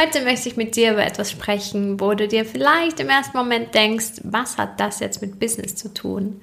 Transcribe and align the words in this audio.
Heute 0.00 0.22
möchte 0.22 0.48
ich 0.48 0.56
mit 0.56 0.76
dir 0.76 0.92
über 0.92 1.04
etwas 1.04 1.30
sprechen, 1.30 2.00
wo 2.00 2.14
du 2.14 2.26
dir 2.26 2.46
vielleicht 2.46 3.00
im 3.00 3.10
ersten 3.10 3.36
Moment 3.36 3.74
denkst, 3.74 4.22
was 4.22 4.56
hat 4.56 4.80
das 4.80 5.00
jetzt 5.00 5.20
mit 5.20 5.38
Business 5.38 5.74
zu 5.74 5.92
tun? 5.92 6.40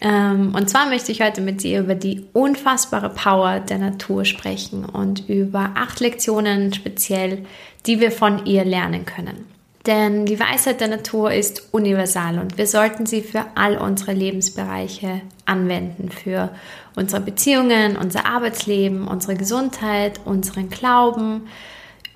Ähm, 0.00 0.54
und 0.54 0.70
zwar 0.70 0.86
möchte 0.86 1.10
ich 1.10 1.22
heute 1.22 1.40
mit 1.40 1.64
dir 1.64 1.80
über 1.80 1.96
die 1.96 2.26
unfassbare 2.32 3.10
Power 3.10 3.58
der 3.58 3.78
Natur 3.78 4.24
sprechen 4.24 4.84
und 4.84 5.28
über 5.28 5.72
acht 5.74 5.98
Lektionen 5.98 6.72
speziell, 6.72 7.46
die 7.86 7.98
wir 7.98 8.12
von 8.12 8.46
ihr 8.46 8.64
lernen 8.64 9.06
können. 9.06 9.46
Denn 9.86 10.24
die 10.24 10.38
Weisheit 10.38 10.80
der 10.80 10.88
Natur 10.88 11.32
ist 11.32 11.68
universal 11.72 12.38
und 12.38 12.58
wir 12.58 12.68
sollten 12.68 13.06
sie 13.06 13.22
für 13.22 13.44
all 13.56 13.76
unsere 13.76 14.12
Lebensbereiche 14.12 15.22
anwenden, 15.46 16.10
für 16.10 16.50
unsere 16.94 17.22
Beziehungen, 17.22 17.96
unser 17.96 18.26
Arbeitsleben, 18.26 19.08
unsere 19.08 19.34
Gesundheit, 19.34 20.20
unseren 20.24 20.70
Glauben, 20.70 21.48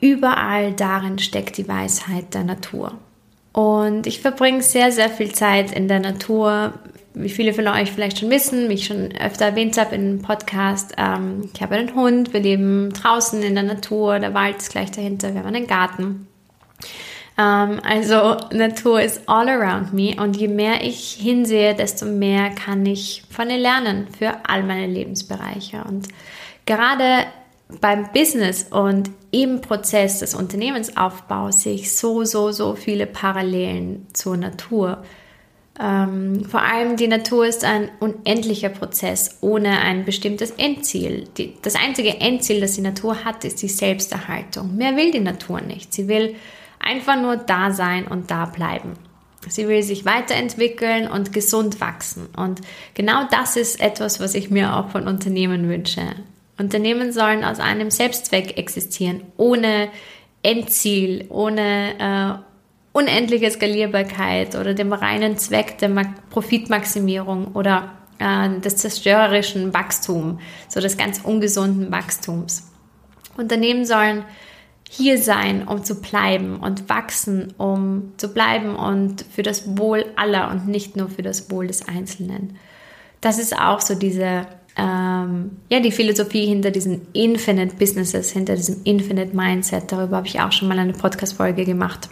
Überall 0.00 0.72
darin 0.72 1.18
steckt 1.18 1.56
die 1.56 1.68
Weisheit 1.68 2.34
der 2.34 2.44
Natur. 2.44 2.92
Und 3.52 4.06
ich 4.06 4.20
verbringe 4.20 4.62
sehr, 4.62 4.92
sehr 4.92 5.08
viel 5.08 5.32
Zeit 5.32 5.72
in 5.72 5.88
der 5.88 6.00
Natur. 6.00 6.74
Wie 7.14 7.30
viele 7.30 7.54
von 7.54 7.66
euch 7.68 7.90
vielleicht 7.90 8.18
schon 8.18 8.28
wissen, 8.28 8.68
wie 8.68 8.74
ich 8.74 8.84
schon 8.84 9.12
öfter 9.16 9.46
erwähnt 9.46 9.78
habe 9.78 9.94
im 9.94 10.20
Podcast, 10.20 10.92
ähm, 10.98 11.48
ich 11.54 11.62
habe 11.62 11.76
einen 11.76 11.94
Hund, 11.94 12.34
wir 12.34 12.40
leben 12.40 12.92
draußen 12.92 13.42
in 13.42 13.54
der 13.54 13.64
Natur, 13.64 14.18
der 14.18 14.34
Wald 14.34 14.58
ist 14.58 14.70
gleich 14.70 14.90
dahinter, 14.90 15.32
wir 15.32 15.40
haben 15.40 15.54
einen 15.54 15.66
Garten. 15.66 16.28
Ähm, 17.38 17.80
also 17.82 18.36
Natur 18.52 19.00
ist 19.00 19.26
all 19.26 19.48
around 19.48 19.94
me 19.94 20.14
und 20.22 20.36
je 20.36 20.48
mehr 20.48 20.84
ich 20.84 21.12
hinsehe, 21.18 21.74
desto 21.74 22.04
mehr 22.04 22.50
kann 22.50 22.84
ich 22.84 23.22
von 23.30 23.48
ihr 23.48 23.58
lernen 23.58 24.08
für 24.18 24.34
all 24.46 24.62
meine 24.62 24.86
Lebensbereiche. 24.86 25.84
Und 25.88 26.08
gerade 26.66 27.24
beim 27.80 28.10
Business 28.12 28.66
und 28.70 29.10
im 29.30 29.60
Prozess 29.60 30.20
des 30.20 30.34
Unternehmensaufbaus 30.34 31.62
sehe 31.62 31.74
ich 31.74 31.96
so, 31.96 32.24
so, 32.24 32.52
so 32.52 32.74
viele 32.74 33.06
Parallelen 33.06 34.06
zur 34.12 34.36
Natur. 34.36 35.02
Ähm, 35.78 36.44
vor 36.44 36.62
allem 36.62 36.96
die 36.96 37.08
Natur 37.08 37.46
ist 37.46 37.64
ein 37.64 37.90
unendlicher 38.00 38.70
Prozess 38.70 39.38
ohne 39.40 39.80
ein 39.80 40.04
bestimmtes 40.04 40.52
Endziel. 40.52 41.28
Die, 41.36 41.54
das 41.60 41.74
einzige 41.74 42.20
Endziel, 42.20 42.60
das 42.60 42.74
die 42.74 42.80
Natur 42.80 43.24
hat, 43.24 43.44
ist 43.44 43.60
die 43.62 43.68
Selbsterhaltung. 43.68 44.76
Mehr 44.76 44.96
will 44.96 45.10
die 45.10 45.20
Natur 45.20 45.60
nicht. 45.60 45.92
Sie 45.92 46.08
will 46.08 46.36
einfach 46.78 47.20
nur 47.20 47.36
da 47.36 47.72
sein 47.72 48.06
und 48.06 48.30
da 48.30 48.46
bleiben. 48.46 48.94
Sie 49.48 49.68
will 49.68 49.82
sich 49.82 50.04
weiterentwickeln 50.04 51.08
und 51.08 51.32
gesund 51.32 51.80
wachsen. 51.80 52.26
Und 52.36 52.62
genau 52.94 53.24
das 53.30 53.56
ist 53.56 53.80
etwas, 53.80 54.18
was 54.18 54.34
ich 54.34 54.50
mir 54.50 54.76
auch 54.76 54.90
von 54.90 55.06
Unternehmen 55.06 55.68
wünsche. 55.68 56.02
Unternehmen 56.58 57.12
sollen 57.12 57.44
aus 57.44 57.60
einem 57.60 57.90
Selbstzweck 57.90 58.56
existieren, 58.56 59.22
ohne 59.36 59.88
Endziel, 60.42 61.26
ohne 61.28 61.98
äh, 61.98 62.46
unendliche 62.96 63.50
Skalierbarkeit 63.50 64.54
oder 64.54 64.72
dem 64.72 64.92
reinen 64.92 65.36
Zweck 65.36 65.76
der 65.78 65.90
Profitmaximierung 66.30 67.48
oder 67.48 67.92
äh, 68.18 68.58
des 68.60 68.76
zerstörerischen 68.76 69.74
Wachstums, 69.74 70.40
so 70.68 70.80
des 70.80 70.96
ganz 70.96 71.20
ungesunden 71.22 71.92
Wachstums. 71.92 72.70
Unternehmen 73.36 73.84
sollen 73.84 74.24
hier 74.88 75.18
sein, 75.18 75.66
um 75.66 75.84
zu 75.84 76.00
bleiben 76.00 76.56
und 76.60 76.88
wachsen, 76.88 77.52
um 77.58 78.12
zu 78.16 78.32
bleiben 78.32 78.76
und 78.76 79.22
für 79.22 79.42
das 79.42 79.76
Wohl 79.76 80.06
aller 80.16 80.50
und 80.50 80.68
nicht 80.68 80.96
nur 80.96 81.08
für 81.08 81.22
das 81.22 81.50
Wohl 81.50 81.66
des 81.66 81.86
Einzelnen. 81.86 82.56
Das 83.20 83.38
ist 83.38 83.58
auch 83.58 83.80
so 83.80 83.94
diese 83.94 84.46
ähm, 84.76 85.52
ja, 85.70 85.80
die 85.80 85.90
Philosophie 85.90 86.46
hinter 86.46 86.70
diesen 86.70 87.06
Infinite 87.12 87.76
Businesses, 87.76 88.30
hinter 88.30 88.56
diesem 88.56 88.82
Infinite 88.84 89.34
Mindset. 89.34 89.90
Darüber 89.90 90.18
habe 90.18 90.26
ich 90.26 90.40
auch 90.40 90.52
schon 90.52 90.68
mal 90.68 90.78
eine 90.78 90.92
Podcast-Folge 90.92 91.64
gemacht. 91.64 92.08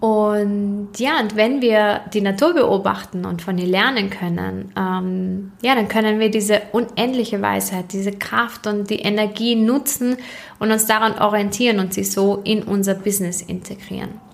Und 0.00 0.90
ja, 0.96 1.18
und 1.20 1.34
wenn 1.34 1.60
wir 1.60 2.02
die 2.14 2.20
Natur 2.20 2.54
beobachten 2.54 3.24
und 3.24 3.42
von 3.42 3.58
ihr 3.58 3.66
lernen 3.66 4.10
können, 4.10 4.72
ähm, 4.76 5.52
ja, 5.60 5.74
dann 5.74 5.88
können 5.88 6.20
wir 6.20 6.30
diese 6.30 6.62
unendliche 6.70 7.42
Weisheit, 7.42 7.92
diese 7.92 8.12
Kraft 8.12 8.68
und 8.68 8.90
die 8.90 9.00
Energie 9.00 9.56
nutzen 9.56 10.16
und 10.60 10.70
uns 10.70 10.86
daran 10.86 11.18
orientieren 11.18 11.80
und 11.80 11.94
sie 11.94 12.04
so 12.04 12.40
in 12.44 12.62
unser 12.62 12.94
Business 12.94 13.42
integrieren. 13.42 14.27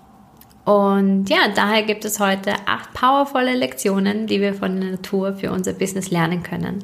Und 0.65 1.29
ja, 1.29 1.47
daher 1.55 1.83
gibt 1.83 2.05
es 2.05 2.19
heute 2.19 2.53
acht 2.65 2.91
powervolle 2.93 3.55
Lektionen, 3.55 4.25
die 4.25 4.41
wir 4.41 4.55
von 4.55 4.81
der 4.81 4.91
Natur 4.91 5.35
für 5.35 5.51
unser 5.51 5.73
Business 5.73 6.09
lernen 6.09 6.41
können. 6.41 6.83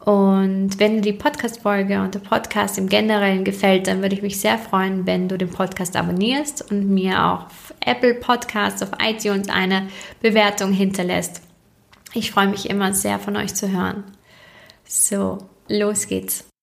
Und 0.00 0.78
wenn 0.78 0.96
dir 0.96 1.12
die 1.12 1.18
Podcast-Folge 1.18 2.00
und 2.00 2.14
der 2.14 2.20
Podcast 2.20 2.76
im 2.76 2.88
Generellen 2.88 3.44
gefällt, 3.44 3.86
dann 3.86 4.02
würde 4.02 4.14
ich 4.14 4.22
mich 4.22 4.38
sehr 4.38 4.58
freuen, 4.58 5.06
wenn 5.06 5.28
du 5.28 5.38
den 5.38 5.50
Podcast 5.50 5.96
abonnierst 5.96 6.70
und 6.70 6.90
mir 6.90 7.24
auch 7.24 7.46
auf 7.46 7.74
Apple 7.80 8.14
Podcasts, 8.14 8.82
auf 8.82 8.90
iTunes 9.02 9.48
eine 9.48 9.88
Bewertung 10.20 10.72
hinterlässt. 10.72 11.42
Ich 12.12 12.32
freue 12.32 12.48
mich 12.48 12.68
immer 12.68 12.92
sehr 12.92 13.18
von 13.18 13.36
euch 13.36 13.54
zu 13.54 13.70
hören. 13.70 14.04
So, 14.84 15.38
los 15.68 16.06
geht's. 16.06 16.53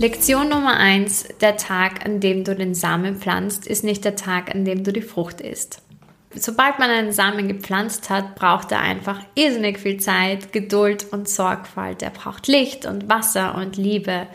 Lektion 0.00 0.48
Nummer 0.48 0.76
eins: 0.76 1.26
Der 1.40 1.56
Tag, 1.56 2.06
an 2.06 2.20
dem 2.20 2.44
du 2.44 2.54
den 2.54 2.72
Samen 2.72 3.16
pflanzt, 3.16 3.66
ist 3.66 3.82
nicht 3.82 4.04
der 4.04 4.14
Tag, 4.14 4.54
an 4.54 4.64
dem 4.64 4.84
du 4.84 4.92
die 4.92 5.02
Frucht 5.02 5.40
isst. 5.40 5.82
Sobald 6.32 6.78
man 6.78 6.88
einen 6.88 7.10
Samen 7.10 7.48
gepflanzt 7.48 8.08
hat, 8.08 8.36
braucht 8.36 8.70
er 8.70 8.78
einfach 8.78 9.18
irrsinnig 9.34 9.78
viel 9.78 9.98
Zeit, 9.98 10.52
Geduld 10.52 11.06
und 11.10 11.28
Sorgfalt. 11.28 12.00
Er 12.02 12.10
braucht 12.10 12.46
Licht 12.46 12.86
und 12.86 13.08
Wasser 13.08 13.56
und 13.56 13.76
Liebe. 13.76 14.28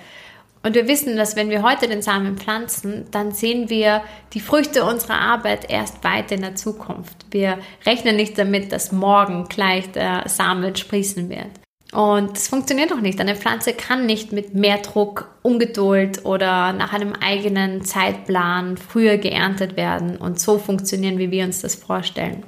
Und 0.64 0.76
wir 0.76 0.90
wissen, 0.90 1.16
dass 1.16 1.38
wenn 1.38 1.50
wir 1.50 1.62
heute 1.62 1.88
den 1.88 2.02
Samen 2.02 2.38
pflanzen, 2.38 3.06
dann 3.12 3.32
sehen 3.32 3.70
wir 3.70 4.02
die 4.34 4.42
Früchte 4.42 4.84
unserer 4.84 5.20
Arbeit 5.20 5.70
erst 5.70 6.04
weit 6.04 6.34
in 6.34 6.42
der 6.42 6.56
Zukunft. 6.56 7.26
Wir 7.32 7.58
rechnen 7.86 8.18
nicht 8.18 8.38
damit, 8.38 8.74
dass 8.74 8.92
morgen 8.92 9.46
gleich 9.46 9.90
der 9.94 10.28
Samen 10.28 10.76
sprießen 10.76 11.30
wird. 11.30 11.63
Und 11.94 12.32
das 12.32 12.48
funktioniert 12.48 12.90
doch 12.90 13.02
nicht. 13.02 13.20
Eine 13.20 13.36
Pflanze 13.36 13.74
kann 13.74 14.08
nicht 14.08 14.32
mit 14.32 14.56
mehr 14.56 14.80
Druck, 14.80 15.30
Ungeduld 15.44 16.26
oder 16.26 16.74
nach 16.74 16.92
einem 16.92 17.14
eigenen 17.14 17.86
Zeitplan 17.86 18.78
früher 18.78 19.18
geerntet 19.18 19.78
werden 19.78 20.18
und 20.18 20.40
so 20.40 20.58
funktionieren, 20.58 21.20
wie 21.20 21.30
wir 21.30 21.44
uns 21.46 21.62
das 21.62 21.76
vorstellen. 21.76 22.44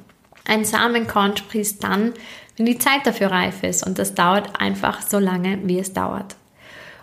Ein 0.46 0.66
Samenkorn 0.66 1.38
sprießt 1.38 1.84
dann, 1.84 2.14
wenn 2.58 2.66
die 2.66 2.80
Zeit 2.80 3.06
dafür 3.06 3.28
reif 3.28 3.62
ist 3.64 3.86
und 3.86 4.00
das 4.00 4.16
dauert 4.16 4.60
einfach 4.60 5.02
so 5.02 5.20
lange, 5.20 5.60
wie 5.64 5.78
es 5.78 5.94
dauert. 5.94 6.36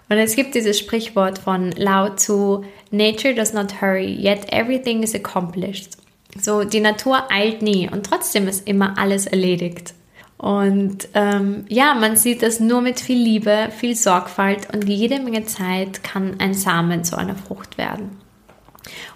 Und 0.09 0.19
es 0.19 0.35
gibt 0.35 0.55
dieses 0.55 0.79
Sprichwort 0.79 1.39
von 1.39 1.71
Lao 1.73 2.11
Tzu, 2.11 2.65
Nature 2.91 3.35
does 3.35 3.53
not 3.53 3.81
hurry, 3.81 4.07
yet 4.07 4.53
everything 4.53 5.03
is 5.03 5.15
accomplished. 5.15 5.97
So, 6.41 6.65
die 6.65 6.81
Natur 6.81 7.31
eilt 7.31 7.63
nie 7.63 7.89
und 7.89 8.05
trotzdem 8.05 8.49
ist 8.49 8.67
immer 8.67 8.99
alles 8.99 9.27
erledigt. 9.27 9.95
Und 10.43 11.09
ähm, 11.15 11.67
ja, 11.69 11.95
man 11.95 12.17
sieht 12.17 12.43
das 12.43 12.59
nur 12.59 12.81
mit 12.81 12.99
viel 12.99 13.17
Liebe, 13.17 13.69
viel 13.79 13.95
Sorgfalt 13.95 14.75
und 14.75 14.89
jede 14.89 15.21
Menge 15.21 15.45
Zeit 15.45 16.03
kann 16.03 16.41
ein 16.41 16.53
Samen 16.53 17.05
zu 17.05 17.17
einer 17.17 17.37
Frucht 17.37 17.79
werden. 17.79 18.19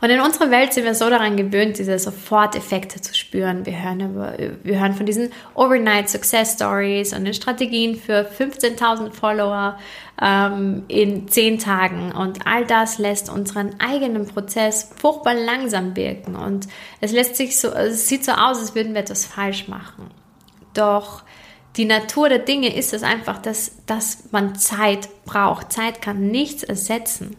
Und 0.00 0.10
in 0.10 0.20
unserer 0.20 0.52
Welt 0.52 0.72
sind 0.72 0.84
wir 0.84 0.94
so 0.94 1.10
daran 1.10 1.36
gewöhnt, 1.36 1.80
diese 1.80 1.98
Soforteffekte 1.98 3.00
zu 3.00 3.12
spüren. 3.12 3.66
Wir 3.66 3.82
hören, 3.82 4.12
über, 4.12 4.34
wir 4.62 4.78
hören 4.78 4.94
von 4.94 5.04
diesen 5.04 5.32
Overnight 5.56 6.08
Success 6.08 6.52
Stories 6.52 7.12
und 7.12 7.24
den 7.24 7.34
Strategien 7.34 7.96
für 7.96 8.30
15.000 8.30 9.10
Follower 9.10 9.80
ähm, 10.22 10.84
in 10.86 11.26
10 11.26 11.58
Tagen. 11.58 12.12
Und 12.12 12.46
all 12.46 12.64
das 12.66 12.98
lässt 12.98 13.30
unseren 13.30 13.80
eigenen 13.80 14.28
Prozess 14.28 14.92
furchtbar 14.96 15.34
langsam 15.34 15.96
wirken. 15.96 16.36
Und 16.36 16.68
es 17.00 17.10
lässt 17.10 17.34
sich 17.34 17.58
so, 17.58 17.70
es 17.70 18.06
sieht 18.06 18.24
so 18.24 18.30
aus, 18.30 18.60
als 18.60 18.76
würden 18.76 18.94
wir 18.94 19.00
etwas 19.00 19.26
falsch 19.26 19.66
machen. 19.66 20.08
Doch 20.76 21.22
die 21.76 21.84
Natur 21.84 22.28
der 22.28 22.38
Dinge 22.38 22.74
ist 22.74 22.94
es 22.94 23.02
einfach, 23.02 23.38
dass, 23.38 23.72
dass 23.86 24.24
man 24.30 24.56
Zeit 24.56 25.08
braucht. 25.24 25.72
Zeit 25.72 26.00
kann 26.00 26.28
nichts 26.28 26.62
ersetzen. 26.62 27.36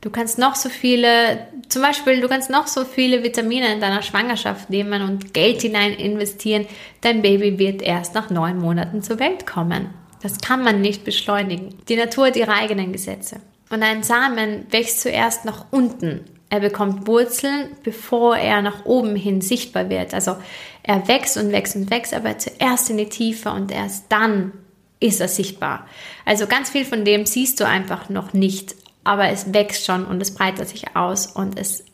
Du 0.00 0.10
kannst 0.10 0.38
noch 0.38 0.54
so 0.54 0.68
viele, 0.68 1.48
zum 1.68 1.82
Beispiel, 1.82 2.20
du 2.20 2.28
kannst 2.28 2.50
noch 2.50 2.68
so 2.68 2.84
viele 2.84 3.24
Vitamine 3.24 3.72
in 3.72 3.80
deiner 3.80 4.02
Schwangerschaft 4.02 4.70
nehmen 4.70 5.02
und 5.02 5.34
Geld 5.34 5.62
hinein 5.62 5.92
investieren. 5.92 6.66
Dein 7.00 7.22
Baby 7.22 7.58
wird 7.58 7.82
erst 7.82 8.14
nach 8.14 8.30
neun 8.30 8.58
Monaten 8.58 9.02
zur 9.02 9.18
Welt 9.18 9.46
kommen. 9.46 9.90
Das 10.22 10.38
kann 10.38 10.62
man 10.62 10.80
nicht 10.80 11.04
beschleunigen. 11.04 11.74
Die 11.88 11.96
Natur 11.96 12.26
hat 12.26 12.36
ihre 12.36 12.52
eigenen 12.52 12.92
Gesetze. 12.92 13.40
Und 13.70 13.82
ein 13.82 14.02
Samen 14.02 14.66
wächst 14.70 15.00
zuerst 15.00 15.44
nach 15.44 15.66
unten. 15.70 16.24
Er 16.50 16.60
bekommt 16.60 17.06
Wurzeln, 17.06 17.68
bevor 17.82 18.36
er 18.36 18.62
nach 18.62 18.86
oben 18.86 19.16
hin 19.16 19.40
sichtbar 19.40 19.90
wird. 19.90 20.14
Also 20.14 20.36
er 20.82 21.06
wächst 21.08 21.36
und 21.36 21.52
wächst 21.52 21.76
und 21.76 21.90
wächst, 21.90 22.14
aber 22.14 22.38
zuerst 22.38 22.90
in 22.90 22.98
die 22.98 23.08
Tiefe 23.08 23.50
und 23.50 23.70
erst 23.70 24.06
dann 24.08 24.52
ist 25.00 25.20
er 25.20 25.28
sichtbar. 25.28 25.86
Also 26.24 26.46
ganz 26.46 26.70
viel 26.70 26.84
von 26.84 27.04
dem 27.04 27.26
siehst 27.26 27.60
du 27.60 27.66
einfach 27.66 28.08
noch 28.08 28.32
nicht, 28.32 28.74
aber 29.04 29.28
es 29.28 29.52
wächst 29.52 29.84
schon 29.84 30.04
und 30.04 30.20
es 30.20 30.34
breitet 30.34 30.68
sich 30.68 30.96
aus 30.96 31.26
und 31.26 31.58
es 31.58 31.84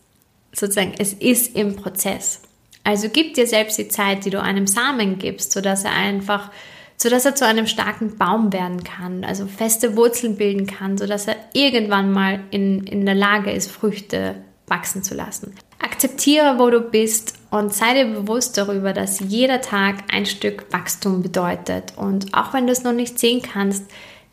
sozusagen, 0.52 0.94
es 0.98 1.12
ist 1.12 1.56
im 1.56 1.76
Prozess. 1.76 2.42
Also 2.84 3.08
gib 3.08 3.34
dir 3.34 3.46
selbst 3.46 3.78
die 3.78 3.88
Zeit, 3.88 4.24
die 4.24 4.30
du 4.30 4.40
einem 4.40 4.66
Samen 4.66 5.18
gibst, 5.18 5.52
sodass 5.52 5.84
er 5.84 5.92
einfach, 5.92 6.50
sodass 6.96 7.24
er 7.24 7.34
zu 7.34 7.46
einem 7.46 7.66
starken 7.66 8.16
Baum 8.18 8.52
werden 8.52 8.84
kann, 8.84 9.24
also 9.24 9.46
feste 9.46 9.96
Wurzeln 9.96 10.36
bilden 10.36 10.66
kann, 10.66 10.98
sodass 10.98 11.26
er 11.26 11.36
irgendwann 11.54 12.12
mal 12.12 12.40
in, 12.50 12.86
in 12.86 13.04
der 13.04 13.14
Lage 13.14 13.50
ist, 13.50 13.70
Früchte 13.70 14.36
wachsen 14.66 15.02
zu 15.02 15.14
lassen. 15.14 15.54
Akzeptiere, 15.84 16.58
wo 16.58 16.70
du 16.70 16.80
bist 16.80 17.34
und 17.50 17.74
sei 17.74 17.92
dir 17.94 18.06
bewusst 18.06 18.56
darüber, 18.56 18.94
dass 18.94 19.20
jeder 19.20 19.60
Tag 19.60 19.96
ein 20.10 20.24
Stück 20.24 20.72
Wachstum 20.72 21.22
bedeutet. 21.22 21.92
Und 21.96 22.32
auch 22.32 22.54
wenn 22.54 22.66
du 22.66 22.72
es 22.72 22.84
noch 22.84 22.92
nicht 22.92 23.18
sehen 23.18 23.42
kannst, 23.42 23.84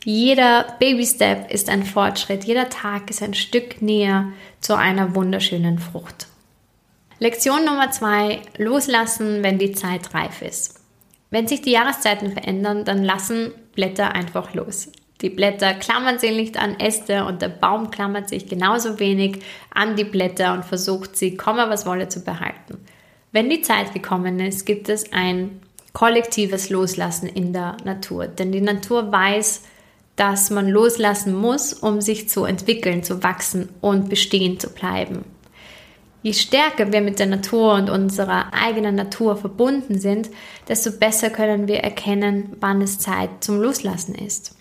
jeder 0.03 0.77
Baby-Step 0.79 1.51
ist 1.51 1.69
ein 1.69 1.83
Fortschritt. 1.83 2.45
Jeder 2.45 2.69
Tag 2.69 3.09
ist 3.09 3.21
ein 3.21 3.33
Stück 3.33 3.81
näher 3.81 4.29
zu 4.61 4.75
einer 4.75 5.13
wunderschönen 5.13 5.77
Frucht. 5.77 6.27
Lektion 7.19 7.65
Nummer 7.65 7.91
zwei: 7.91 8.41
Loslassen, 8.57 9.43
wenn 9.43 9.59
die 9.59 9.73
Zeit 9.73 10.15
reif 10.15 10.41
ist. 10.41 10.79
Wenn 11.29 11.47
sich 11.47 11.61
die 11.61 11.71
Jahreszeiten 11.71 12.31
verändern, 12.31 12.85
dann 12.85 13.03
lassen 13.03 13.51
Blätter 13.75 14.13
einfach 14.13 14.53
los. 14.53 14.89
Die 15.21 15.29
Blätter 15.29 15.75
klammern 15.75 16.17
sich 16.17 16.31
nicht 16.31 16.57
an 16.57 16.79
Äste 16.79 17.25
und 17.25 17.41
der 17.41 17.49
Baum 17.49 17.91
klammert 17.91 18.29
sich 18.29 18.47
genauso 18.47 18.99
wenig 18.99 19.39
an 19.73 19.95
die 19.95 20.03
Blätter 20.03 20.53
und 20.53 20.65
versucht 20.65 21.15
sie, 21.15 21.37
komme 21.37 21.69
was 21.69 21.85
wolle, 21.85 22.09
zu 22.09 22.21
behalten. 22.21 22.79
Wenn 23.31 23.49
die 23.49 23.61
Zeit 23.61 23.93
gekommen 23.93 24.39
ist, 24.39 24.65
gibt 24.65 24.89
es 24.89 25.13
ein 25.13 25.61
kollektives 25.93 26.69
Loslassen 26.69 27.27
in 27.27 27.53
der 27.53 27.77
Natur. 27.83 28.27
Denn 28.27 28.51
die 28.51 28.61
Natur 28.61 29.11
weiß, 29.11 29.63
dass 30.15 30.49
man 30.49 30.67
loslassen 30.67 31.33
muss, 31.33 31.73
um 31.73 32.01
sich 32.01 32.27
zu 32.27 32.45
entwickeln, 32.45 33.03
zu 33.03 33.23
wachsen 33.23 33.69
und 33.79 34.09
bestehen 34.09 34.59
zu 34.59 34.69
bleiben. 34.69 35.23
Je 36.23 36.33
stärker 36.33 36.91
wir 36.91 37.01
mit 37.01 37.19
der 37.19 37.25
Natur 37.25 37.73
und 37.73 37.89
unserer 37.89 38.53
eigenen 38.53 38.95
Natur 38.95 39.35
verbunden 39.37 39.99
sind, 39.99 40.29
desto 40.67 40.91
besser 40.91 41.29
können 41.31 41.67
wir 41.67 41.79
erkennen, 41.79 42.55
wann 42.59 42.81
es 42.81 42.99
Zeit 42.99 43.29
zum 43.39 43.59
Loslassen 43.59 44.13
ist. 44.13 44.55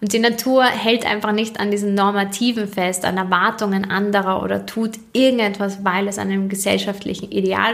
Und 0.00 0.12
die 0.12 0.20
Natur 0.20 0.64
hält 0.64 1.04
einfach 1.04 1.32
nicht 1.32 1.58
an 1.58 1.72
diesen 1.72 1.94
Normativen 1.94 2.68
fest, 2.68 3.04
an 3.04 3.16
Erwartungen 3.16 3.90
anderer 3.90 4.42
oder 4.44 4.64
tut 4.64 4.92
irgendetwas, 5.12 5.84
weil 5.84 6.06
es 6.06 6.18
einem 6.18 6.48
gesellschaftlichen 6.48 7.32
Ideal, 7.32 7.72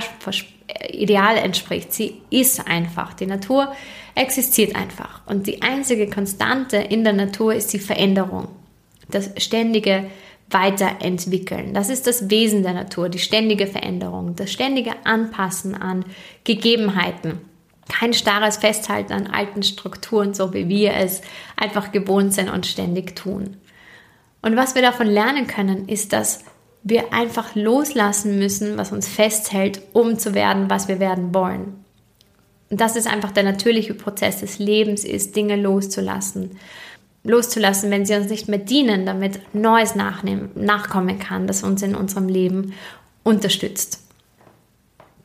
Ideal 0.91 1.37
entspricht. 1.37 1.93
Sie 1.93 2.23
ist 2.31 2.67
einfach. 2.67 3.13
Die 3.13 3.27
Natur 3.27 3.73
existiert 4.15 4.75
einfach. 4.75 5.21
Und 5.27 5.47
die 5.47 5.61
einzige 5.61 6.09
Konstante 6.09 6.79
in 6.79 7.05
der 7.05 7.13
Natur 7.13 7.55
ist 7.55 7.73
die 7.75 7.79
Veränderung. 7.79 8.49
Das 9.11 9.31
ständige 9.37 10.07
Weiterentwickeln. 10.49 11.75
Das 11.75 11.91
ist 11.91 12.07
das 12.07 12.31
Wesen 12.31 12.63
der 12.63 12.73
Natur, 12.73 13.11
die 13.11 13.19
ständige 13.19 13.67
Veränderung, 13.67 14.35
das 14.37 14.51
ständige 14.51 14.93
Anpassen 15.05 15.75
an 15.75 16.07
Gegebenheiten 16.45 17.41
kein 17.89 18.13
starres 18.13 18.59
Festhalten 18.59 19.13
an 19.13 19.27
alten 19.27 19.63
Strukturen, 19.63 20.35
so 20.35 20.53
wie 20.55 20.69
wir 20.69 20.95
es 20.95 21.21
einfach 21.57 21.93
gewohnt 21.93 22.35
sind 22.35 22.49
und 22.49 22.67
ständig 22.67 23.15
tun. 23.17 23.57
Und 24.43 24.57
was 24.57 24.75
wir 24.75 24.83
davon 24.83 25.07
lernen 25.07 25.47
können, 25.47 25.89
ist, 25.89 26.13
dass 26.13 26.45
wir 26.83 27.15
einfach 27.15 27.55
loslassen 27.55 28.39
müssen, 28.39 28.77
was 28.77 28.93
uns 28.93 29.09
festhält, 29.09 29.81
um 29.95 30.19
zu 30.19 30.35
werden, 30.35 30.69
was 30.69 30.87
wir 30.87 31.01
werden 31.01 31.35
wollen. 31.35 31.85
Und 32.71 32.81
das 32.81 32.97
ist 32.97 33.07
einfach 33.07 33.31
der 33.31 33.45
natürliche 33.45 33.95
Prozess 33.95 34.41
des 34.41 34.59
Lebens 34.59 35.05
ist, 35.05 35.35
Dinge 35.35 35.57
loszulassen. 35.57 36.59
Loszulassen, 37.23 37.91
wenn 37.91 38.05
sie 38.05 38.15
uns 38.15 38.29
nicht 38.29 38.49
mehr 38.49 38.59
dienen, 38.59 39.07
damit 39.07 39.41
Neues 39.55 39.95
nachnehmen, 39.95 40.51
nachkommen 40.55 41.19
kann, 41.19 41.47
das 41.47 41.63
uns 41.63 41.81
in 41.81 41.95
unserem 41.95 42.29
Leben 42.29 42.75
unterstützt. 43.23 44.04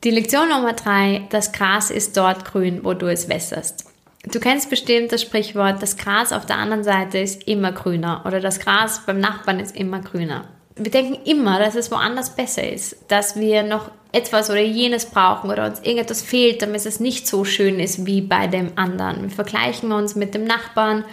Die 0.02 0.10
Lektion 0.10 0.48
Nummer 0.48 0.72
drei, 0.72 1.26
das 1.28 1.52
Gras 1.52 1.90
ist 1.90 2.16
dort 2.16 2.46
grün, 2.46 2.80
wo 2.84 2.94
du 2.94 3.04
es 3.06 3.28
wässerst. 3.28 3.84
Du 4.32 4.40
kennst 4.40 4.70
bestimmt 4.70 5.12
das 5.12 5.20
Sprichwort, 5.20 5.82
das 5.82 5.98
Gras 5.98 6.32
auf 6.32 6.46
der 6.46 6.56
anderen 6.56 6.84
Seite 6.84 7.18
ist 7.18 7.46
immer 7.46 7.72
grüner 7.72 8.24
oder 8.26 8.40
das 8.40 8.60
Gras 8.60 9.02
beim 9.04 9.20
Nachbarn 9.20 9.60
ist 9.60 9.76
immer 9.76 10.00
grüner. 10.00 10.48
Wir 10.74 10.90
denken 10.90 11.18
immer, 11.26 11.58
dass 11.58 11.74
es 11.74 11.90
woanders 11.90 12.34
besser 12.34 12.66
ist, 12.66 12.96
dass 13.08 13.38
wir 13.38 13.62
noch 13.62 13.90
etwas 14.12 14.48
oder 14.48 14.62
jenes 14.62 15.04
brauchen 15.04 15.50
oder 15.50 15.66
uns 15.66 15.80
irgendetwas 15.80 16.22
fehlt, 16.22 16.62
damit 16.62 16.86
es 16.86 16.98
nicht 16.98 17.26
so 17.26 17.44
schön 17.44 17.78
ist 17.78 18.06
wie 18.06 18.22
bei 18.22 18.46
dem 18.46 18.72
anderen. 18.76 19.20
Wir 19.24 19.30
vergleichen 19.30 19.92
uns 19.92 20.16
mit 20.16 20.34
dem 20.34 20.44
Nachbarn, 20.44 21.04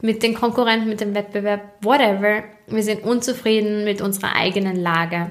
mit 0.00 0.22
den 0.22 0.32
Konkurrenten, 0.32 0.88
mit 0.88 1.02
dem 1.02 1.14
Wettbewerb, 1.14 1.60
whatever. 1.82 2.42
Wir 2.68 2.82
sind 2.82 3.04
unzufrieden 3.04 3.84
mit 3.84 4.00
unserer 4.00 4.34
eigenen 4.34 4.76
Lage. 4.76 5.26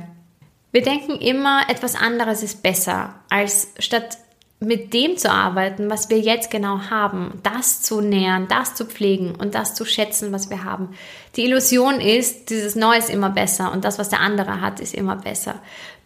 Wir 0.71 0.83
denken 0.83 1.15
immer, 1.15 1.63
etwas 1.67 1.95
anderes 1.95 2.43
ist 2.43 2.61
besser, 2.61 3.15
als 3.29 3.73
statt 3.79 4.17
mit 4.59 4.93
dem 4.93 5.15
zu 5.15 5.31
arbeiten, 5.31 5.89
was 5.89 6.09
wir 6.09 6.19
jetzt 6.19 6.51
genau 6.51 6.81
haben, 6.89 7.39
das 7.43 7.81
zu 7.81 8.01
nähern, 8.01 8.47
das 8.49 8.75
zu 8.75 8.85
pflegen 8.85 9.33
und 9.35 9.55
das 9.55 9.73
zu 9.73 9.85
schätzen, 9.85 10.33
was 10.33 10.49
wir 10.49 10.65
haben. 10.65 10.89
Die 11.35 11.45
Illusion 11.45 12.01
ist, 12.01 12.49
dieses 12.49 12.75
Neue 12.75 12.99
ist 12.99 13.09
immer 13.09 13.29
besser 13.29 13.71
und 13.71 13.85
das, 13.85 13.97
was 13.97 14.09
der 14.09 14.19
andere 14.19 14.59
hat, 14.59 14.81
ist 14.81 14.93
immer 14.93 15.15
besser. 15.15 15.55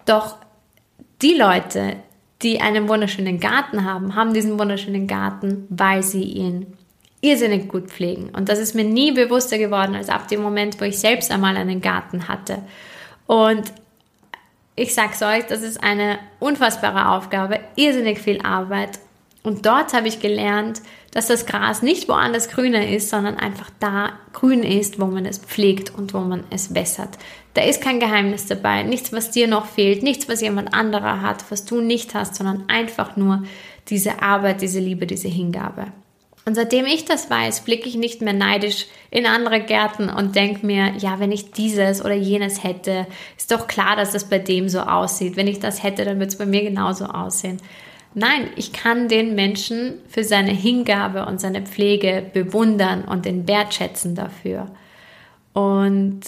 Doch 0.06 0.38
die 1.21 1.33
Leute, 1.33 1.95
die 2.44 2.62
einen 2.62 2.88
wunderschönen 2.88 3.39
Garten 3.39 3.86
haben, 3.86 4.15
haben 4.15 4.33
diesen 4.33 4.60
wunderschönen 4.60 5.07
Garten, 5.07 5.65
weil 5.69 6.04
sie 6.04 6.24
ihn 6.24 6.77
irrsinnig 7.21 7.69
gut 7.69 7.89
pflegen. 7.89 8.30
Und 8.30 8.50
das 8.50 8.60
ist 8.60 8.75
mir 8.75 8.83
nie 8.83 9.13
bewusster 9.13 9.57
geworden 9.57 9.95
als 9.95 10.10
ab 10.10 10.27
dem 10.27 10.42
Moment, 10.42 10.80
wo 10.80 10.86
ich 10.86 11.00
selbst 11.00 11.32
einmal 11.32 11.58
einen 11.58 11.82
Garten 11.82 12.27
hatte. 12.27 12.60
Und 13.25 13.72
ich 14.75 14.94
sag's 14.94 15.22
euch, 15.22 15.46
das 15.46 15.62
ist 15.62 15.84
eine 15.84 16.20
unfassbare 16.39 17.10
Aufgabe, 17.10 17.60
irrsinnig 17.75 18.20
viel 18.20 18.42
Arbeit. 18.42 19.00
Und 19.44 19.65
dort 19.65 19.94
habe 19.94 20.08
ich 20.08 20.22
gelernt, 20.22 20.82
dass 21.12 21.27
das 21.27 21.46
Gras 21.46 21.82
nicht 21.82 22.08
woanders 22.08 22.50
grüner 22.50 22.88
ist, 22.88 23.10
sondern 23.10 23.38
einfach 23.38 23.70
da 23.80 24.13
grün 24.32 24.63
ist, 24.63 25.00
wo 25.00 25.06
man 25.06 25.25
es 25.25 25.38
pflegt 25.38 25.94
und 25.94 26.13
wo 26.13 26.20
man 26.20 26.46
es 26.50 26.74
wässert. 26.74 27.18
Da 27.53 27.62
ist 27.62 27.82
kein 27.82 28.00
Geheimnis 28.00 28.48
dabei, 28.48 28.84
nichts, 28.84 29.12
was 29.12 29.32
dir 29.32 29.48
noch 29.48 29.65
fehlt, 29.65 30.01
nichts, 30.01 30.27
was 30.30 30.42
jemand 30.42 30.74
anderer 30.74 31.22
hat, 31.22 31.44
was 31.50 31.65
du 31.65 31.82
nicht 31.82 32.15
hast, 32.15 32.36
sondern 32.36 32.63
einfach 32.68 33.15
nur 33.15 33.44
diese 33.89 34.22
Arbeit, 34.22 34.62
diese 34.62 34.80
Liebe, 34.80 35.06
diese 35.06 35.27
Hingabe. 35.27 35.88
Und 36.46 36.56
seitdem 36.56 36.86
ich 36.86 37.06
das 37.06 37.30
weiß, 37.30 37.62
blicke 37.62 37.88
ich 37.88 37.96
nicht 37.96 38.22
mehr 38.22 38.34
neidisch 38.34 38.88
in 39.10 39.26
andere 39.26 39.62
Gärten 39.62 40.10
und 40.10 40.36
denke 40.36 40.66
mir, 40.66 40.94
ja, 40.98 41.20
wenn 41.20 41.32
ich 41.32 41.52
dieses 41.52 42.04
oder 42.04 42.16
jenes 42.16 42.64
hätte, 42.64 43.08
ist 43.38 43.52
doch 43.52 43.68
klar, 43.68 43.96
dass 43.96 44.12
das 44.12 44.26
bei 44.26 44.40
dem 44.40 44.68
so 44.68 44.82
aussieht. 44.82 45.38
Wenn 45.38 45.48
ich 45.48 45.60
das 45.60 45.84
hätte, 45.84 46.04
dann 46.04 46.20
wird 46.20 46.32
es 46.32 46.38
bei 46.38 46.46
mir 46.46 46.64
genauso 46.64 47.06
aussehen. 47.06 47.62
Nein, 48.14 48.50
ich 48.58 48.74
kann 48.74 49.08
den 49.08 49.36
Menschen 49.36 49.96
für 50.10 50.24
seine 50.24 50.52
Hingabe 50.52 51.26
und 51.26 51.40
seine 51.40 51.62
Pflege 51.62 52.24
bewundern 52.34 53.06
und 53.06 53.26
den 53.26 53.48
wertschätzen 53.48 54.14
dafür. 54.14 54.68
Und 55.54 56.22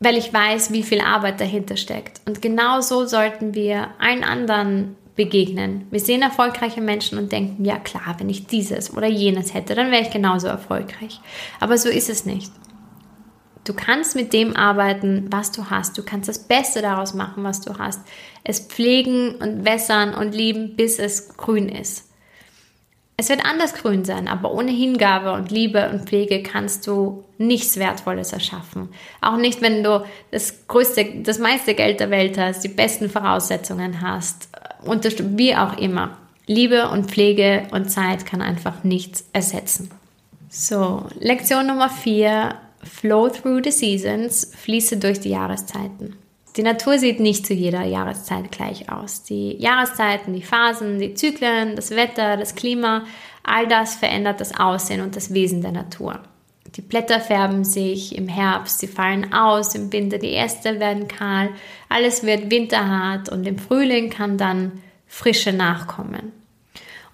weil 0.00 0.16
ich 0.16 0.32
weiß, 0.32 0.72
wie 0.72 0.82
viel 0.82 1.00
Arbeit 1.00 1.40
dahinter 1.40 1.76
steckt. 1.76 2.20
Und 2.26 2.42
genauso 2.42 3.06
sollten 3.06 3.54
wir 3.54 3.88
allen 3.98 4.24
anderen 4.24 4.96
begegnen. 5.16 5.86
Wir 5.90 6.00
sehen 6.00 6.22
erfolgreiche 6.22 6.80
Menschen 6.80 7.18
und 7.18 7.32
denken, 7.32 7.64
ja 7.64 7.78
klar, 7.78 8.16
wenn 8.18 8.28
ich 8.28 8.46
dieses 8.46 8.94
oder 8.94 9.06
jenes 9.06 9.54
hätte, 9.54 9.74
dann 9.74 9.90
wäre 9.90 10.02
ich 10.02 10.10
genauso 10.10 10.46
erfolgreich. 10.46 11.20
Aber 11.58 11.78
so 11.78 11.88
ist 11.88 12.10
es 12.10 12.26
nicht. 12.26 12.52
Du 13.64 13.74
kannst 13.74 14.14
mit 14.14 14.32
dem 14.32 14.54
arbeiten, 14.54 15.26
was 15.30 15.50
du 15.50 15.70
hast. 15.70 15.98
Du 15.98 16.04
kannst 16.04 16.28
das 16.28 16.46
Beste 16.46 16.82
daraus 16.82 17.14
machen, 17.14 17.42
was 17.42 17.62
du 17.62 17.78
hast. 17.78 18.00
Es 18.44 18.60
pflegen 18.60 19.34
und 19.36 19.64
wässern 19.64 20.14
und 20.14 20.34
lieben, 20.34 20.76
bis 20.76 21.00
es 21.00 21.36
grün 21.36 21.68
ist. 21.68 22.06
Es 23.18 23.30
wird 23.30 23.46
anders 23.46 23.72
grün 23.74 24.04
sein, 24.04 24.28
aber 24.28 24.52
ohne 24.52 24.70
Hingabe 24.70 25.32
und 25.32 25.50
Liebe 25.50 25.88
und 25.88 26.06
Pflege 26.06 26.42
kannst 26.42 26.86
du 26.86 27.24
nichts 27.38 27.78
Wertvolles 27.78 28.34
erschaffen. 28.34 28.90
Auch 29.22 29.38
nicht, 29.38 29.62
wenn 29.62 29.82
du 29.82 30.04
das 30.30 30.68
größte, 30.68 31.22
das 31.22 31.38
meiste 31.38 31.74
Geld 31.74 31.98
der 31.98 32.10
Welt 32.10 32.36
hast, 32.36 32.62
die 32.62 32.68
besten 32.68 33.08
Voraussetzungen 33.08 34.02
hast, 34.02 34.50
wie 34.86 35.56
auch 35.56 35.76
immer. 35.78 36.18
Liebe 36.46 36.88
und 36.88 37.10
Pflege 37.10 37.66
und 37.72 37.90
Zeit 37.90 38.24
kann 38.24 38.40
einfach 38.40 38.84
nichts 38.84 39.28
ersetzen. 39.32 39.90
So, 40.48 41.06
Lektion 41.18 41.66
Nummer 41.66 41.88
vier. 41.90 42.56
Flow 42.86 43.28
through 43.28 43.62
the 43.64 43.70
seasons, 43.70 44.52
fließe 44.56 44.98
durch 44.98 45.20
die 45.20 45.30
Jahreszeiten. 45.30 46.16
Die 46.56 46.62
Natur 46.62 46.98
sieht 46.98 47.20
nicht 47.20 47.46
zu 47.46 47.52
jeder 47.52 47.82
Jahreszeit 47.82 48.50
gleich 48.50 48.90
aus. 48.90 49.22
Die 49.24 49.56
Jahreszeiten, 49.60 50.32
die 50.32 50.42
Phasen, 50.42 50.98
die 50.98 51.14
Zyklen, 51.14 51.76
das 51.76 51.90
Wetter, 51.90 52.36
das 52.36 52.54
Klima, 52.54 53.04
all 53.42 53.66
das 53.66 53.96
verändert 53.96 54.40
das 54.40 54.58
Aussehen 54.58 55.02
und 55.02 55.16
das 55.16 55.34
Wesen 55.34 55.60
der 55.60 55.72
Natur. 55.72 56.20
Die 56.76 56.82
Blätter 56.82 57.20
färben 57.20 57.64
sich 57.64 58.14
im 58.16 58.28
Herbst, 58.28 58.80
sie 58.80 58.86
fallen 58.86 59.32
aus, 59.32 59.74
im 59.74 59.90
Winter 59.92 60.18
die 60.18 60.34
Äste 60.34 60.78
werden 60.78 61.08
kahl, 61.08 61.48
alles 61.88 62.22
wird 62.22 62.50
winterhart 62.50 63.30
und 63.30 63.46
im 63.46 63.58
Frühling 63.58 64.10
kann 64.10 64.36
dann 64.36 64.72
Frische 65.06 65.54
nachkommen. 65.54 66.32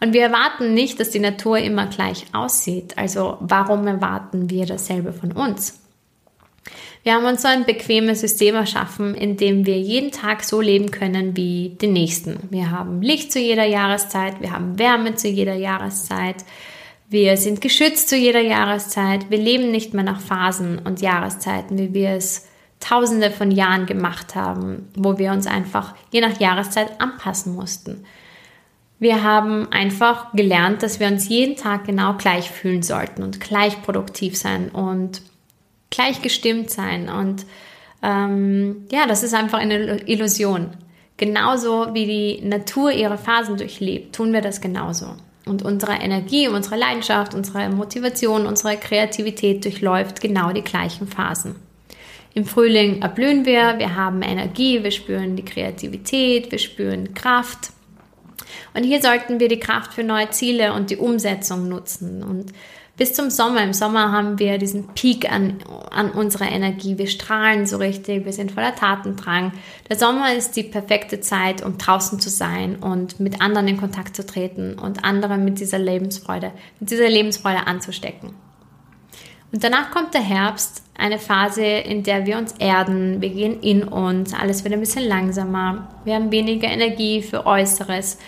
Und 0.00 0.14
wir 0.14 0.22
erwarten 0.22 0.74
nicht, 0.74 0.98
dass 0.98 1.10
die 1.10 1.20
Natur 1.20 1.58
immer 1.58 1.86
gleich 1.86 2.26
aussieht. 2.32 2.98
Also 2.98 3.36
warum 3.38 3.86
erwarten 3.86 4.50
wir 4.50 4.66
dasselbe 4.66 5.12
von 5.12 5.30
uns? 5.30 5.78
Wir 7.04 7.14
haben 7.14 7.24
uns 7.24 7.42
so 7.42 7.48
ein 7.48 7.64
bequemes 7.64 8.20
System 8.20 8.56
erschaffen, 8.56 9.14
in 9.14 9.36
dem 9.36 9.64
wir 9.64 9.78
jeden 9.78 10.10
Tag 10.10 10.42
so 10.42 10.60
leben 10.60 10.90
können 10.90 11.36
wie 11.36 11.76
den 11.80 11.92
nächsten. 11.92 12.48
Wir 12.50 12.72
haben 12.72 13.00
Licht 13.00 13.30
zu 13.30 13.38
jeder 13.38 13.64
Jahreszeit, 13.64 14.40
wir 14.40 14.50
haben 14.50 14.78
Wärme 14.78 15.14
zu 15.14 15.28
jeder 15.28 15.54
Jahreszeit, 15.54 16.44
wir 17.12 17.36
sind 17.36 17.60
geschützt 17.60 18.08
zu 18.08 18.16
jeder 18.16 18.40
Jahreszeit, 18.40 19.30
wir 19.30 19.38
leben 19.38 19.70
nicht 19.70 19.94
mehr 19.94 20.02
nach 20.02 20.20
Phasen 20.20 20.78
und 20.78 21.02
Jahreszeiten, 21.02 21.78
wie 21.78 21.94
wir 21.94 22.10
es 22.10 22.48
tausende 22.80 23.30
von 23.30 23.50
Jahren 23.50 23.86
gemacht 23.86 24.34
haben, 24.34 24.88
wo 24.96 25.18
wir 25.18 25.30
uns 25.30 25.46
einfach 25.46 25.94
je 26.10 26.20
nach 26.20 26.40
Jahreszeit 26.40 27.00
anpassen 27.00 27.54
mussten. 27.54 28.04
Wir 28.98 29.22
haben 29.22 29.70
einfach 29.72 30.32
gelernt, 30.32 30.82
dass 30.82 31.00
wir 31.00 31.06
uns 31.08 31.28
jeden 31.28 31.56
Tag 31.56 31.84
genau 31.84 32.14
gleich 32.14 32.50
fühlen 32.50 32.82
sollten 32.82 33.22
und 33.22 33.40
gleich 33.40 33.82
produktiv 33.82 34.36
sein 34.36 34.68
und 34.70 35.22
gleich 35.90 36.22
gestimmt 36.22 36.70
sein. 36.70 37.08
Und 37.08 37.44
ähm, 38.02 38.86
ja, 38.90 39.06
das 39.06 39.22
ist 39.22 39.34
einfach 39.34 39.58
eine 39.58 40.08
Illusion. 40.08 40.70
Genauso 41.16 41.94
wie 41.94 42.06
die 42.06 42.46
Natur 42.46 42.90
ihre 42.90 43.18
Phasen 43.18 43.56
durchlebt, 43.56 44.14
tun 44.14 44.32
wir 44.32 44.40
das 44.40 44.60
genauso. 44.60 45.16
Und 45.44 45.62
unsere 45.62 45.94
Energie, 45.94 46.48
unsere 46.48 46.76
Leidenschaft, 46.76 47.34
unsere 47.34 47.68
Motivation, 47.68 48.46
unsere 48.46 48.76
Kreativität 48.76 49.64
durchläuft 49.64 50.20
genau 50.20 50.52
die 50.52 50.62
gleichen 50.62 51.08
Phasen. 51.08 51.56
Im 52.34 52.46
Frühling 52.46 53.02
erblühen 53.02 53.44
wir, 53.44 53.78
wir 53.78 53.94
haben 53.94 54.22
Energie, 54.22 54.82
wir 54.82 54.90
spüren 54.90 55.36
die 55.36 55.44
Kreativität, 55.44 56.50
wir 56.50 56.58
spüren 56.58 57.12
Kraft. 57.12 57.72
Und 58.74 58.84
hier 58.84 59.02
sollten 59.02 59.38
wir 59.38 59.48
die 59.48 59.60
Kraft 59.60 59.92
für 59.92 60.04
neue 60.04 60.30
Ziele 60.30 60.72
und 60.72 60.90
die 60.90 60.96
Umsetzung 60.96 61.68
nutzen. 61.68 62.22
Und 62.22 62.52
bis 62.96 63.14
zum 63.14 63.30
Sommer, 63.30 63.62
im 63.62 63.72
Sommer 63.72 64.12
haben 64.12 64.38
wir 64.38 64.58
diesen 64.58 64.88
Peak 64.88 65.30
an, 65.32 65.58
an 65.90 66.10
unserer 66.10 66.50
Energie. 66.50 66.98
Wir 66.98 67.06
strahlen 67.06 67.66
so 67.66 67.78
richtig, 67.78 68.24
wir 68.24 68.32
sind 68.32 68.52
voller 68.52 68.74
Tatendrang. 68.74 69.52
Der 69.88 69.98
Sommer 69.98 70.34
ist 70.34 70.56
die 70.56 70.62
perfekte 70.62 71.20
Zeit, 71.20 71.64
um 71.64 71.78
draußen 71.78 72.20
zu 72.20 72.28
sein 72.28 72.76
und 72.76 73.18
mit 73.18 73.40
anderen 73.40 73.68
in 73.68 73.76
Kontakt 73.78 74.14
zu 74.14 74.26
treten 74.26 74.78
und 74.78 75.04
andere 75.04 75.38
mit 75.38 75.58
dieser 75.58 75.78
Lebensfreude, 75.78 76.52
mit 76.80 76.90
dieser 76.90 77.08
Lebensfreude 77.08 77.66
anzustecken. 77.66 78.34
Und 79.52 79.64
danach 79.64 79.90
kommt 79.90 80.14
der 80.14 80.22
Herbst, 80.22 80.82
eine 80.96 81.18
Phase, 81.18 81.64
in 81.64 82.02
der 82.02 82.26
wir 82.26 82.38
uns 82.38 82.52
erden, 82.52 83.20
wir 83.20 83.30
gehen 83.30 83.60
in 83.60 83.84
uns, 83.84 84.32
alles 84.32 84.64
wird 84.64 84.72
ein 84.72 84.80
bisschen 84.80 85.06
langsamer, 85.06 85.88
wir 86.04 86.14
haben 86.14 86.30
weniger 86.30 86.68
Energie 86.68 87.22
für 87.22 87.44
Äußeres 87.44 88.18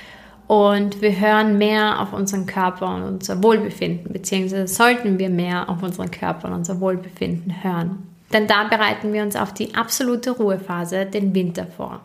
und 0.47 1.01
wir 1.01 1.19
hören 1.19 1.59
mehr 1.59 2.01
auf 2.01 2.13
unseren 2.13 2.47
Körper 2.47 2.95
und 2.95 3.03
unser 3.03 3.43
Wohlbefinden, 3.43 4.13
beziehungsweise 4.13 4.67
sollten 4.69 5.19
wir 5.19 5.31
mehr 5.31 5.69
auf 5.69 5.83
unseren 5.83 6.11
Körper 6.11 6.49
und 6.49 6.55
unser 6.55 6.81
Wohlbefinden 6.81 7.63
hören. 7.63 8.09
Denn 8.33 8.47
da 8.47 8.65
bereiten 8.65 9.13
wir 9.13 9.23
uns 9.23 9.37
auf 9.37 9.55
die 9.55 9.75
absolute 9.75 10.33
Ruhephase, 10.33 11.07
den 11.07 11.35
Winter, 11.35 11.67
vor. 11.67 12.01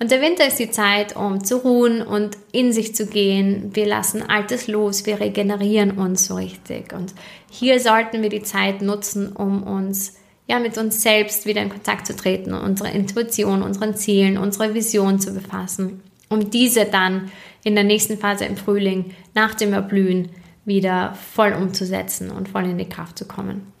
Und 0.00 0.12
der 0.12 0.20
Winter 0.20 0.46
ist 0.46 0.60
die 0.60 0.70
Zeit, 0.70 1.16
um 1.16 1.42
zu 1.42 1.56
ruhen 1.56 2.02
und 2.02 2.38
in 2.52 2.72
sich 2.72 2.94
zu 2.94 3.06
gehen. 3.06 3.70
Wir 3.74 3.86
lassen 3.86 4.22
Altes 4.22 4.68
los, 4.68 5.06
wir 5.06 5.18
regenerieren 5.18 5.90
uns 5.92 6.26
so 6.26 6.36
richtig. 6.36 6.92
Und 6.92 7.12
hier 7.50 7.80
sollten 7.80 8.22
wir 8.22 8.28
die 8.28 8.44
Zeit 8.44 8.80
nutzen, 8.80 9.32
um 9.32 9.64
uns 9.64 10.14
ja 10.46 10.60
mit 10.60 10.78
uns 10.78 11.02
selbst 11.02 11.46
wieder 11.46 11.62
in 11.62 11.68
Kontakt 11.68 12.06
zu 12.06 12.14
treten, 12.14 12.54
unsere 12.54 12.90
Intuition, 12.90 13.62
unseren 13.62 13.96
Zielen, 13.96 14.38
unsere 14.38 14.72
Vision 14.72 15.18
zu 15.18 15.34
befassen, 15.34 16.00
um 16.28 16.48
diese 16.48 16.84
dann 16.84 17.32
in 17.68 17.74
der 17.74 17.84
nächsten 17.84 18.18
Phase 18.18 18.46
im 18.46 18.56
Frühling 18.56 19.14
nach 19.34 19.54
dem 19.54 19.72
Erblühen 19.72 20.30
wieder 20.64 21.14
voll 21.34 21.52
umzusetzen 21.52 22.30
und 22.30 22.48
voll 22.48 22.64
in 22.64 22.78
die 22.78 22.88
Kraft 22.88 23.18
zu 23.18 23.26
kommen. 23.26 23.72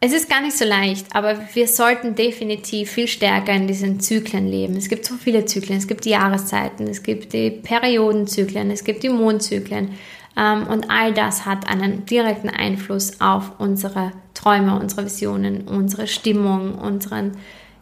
Es 0.00 0.12
ist 0.12 0.30
gar 0.30 0.40
nicht 0.40 0.56
so 0.56 0.64
leicht, 0.64 1.14
aber 1.14 1.38
wir 1.52 1.68
sollten 1.68 2.14
definitiv 2.14 2.90
viel 2.90 3.06
stärker 3.06 3.52
in 3.52 3.66
diesen 3.66 4.00
Zyklen 4.00 4.48
leben. 4.48 4.76
Es 4.76 4.88
gibt 4.88 5.04
so 5.04 5.14
viele 5.14 5.44
Zyklen. 5.44 5.76
Es 5.76 5.86
gibt 5.86 6.06
die 6.06 6.10
Jahreszeiten, 6.10 6.86
es 6.88 7.02
gibt 7.02 7.34
die 7.34 7.50
Periodenzyklen, 7.50 8.70
es 8.70 8.82
gibt 8.82 9.02
die 9.02 9.10
Mondzyklen. 9.10 9.90
Ähm, 10.38 10.66
und 10.68 10.90
all 10.90 11.12
das 11.12 11.44
hat 11.44 11.68
einen 11.68 12.06
direkten 12.06 12.48
Einfluss 12.48 13.20
auf 13.20 13.52
unsere 13.58 14.12
Träume, 14.32 14.80
unsere 14.80 15.04
Visionen, 15.04 15.68
unsere 15.68 16.06
Stimmung, 16.06 16.76
unseren 16.76 17.32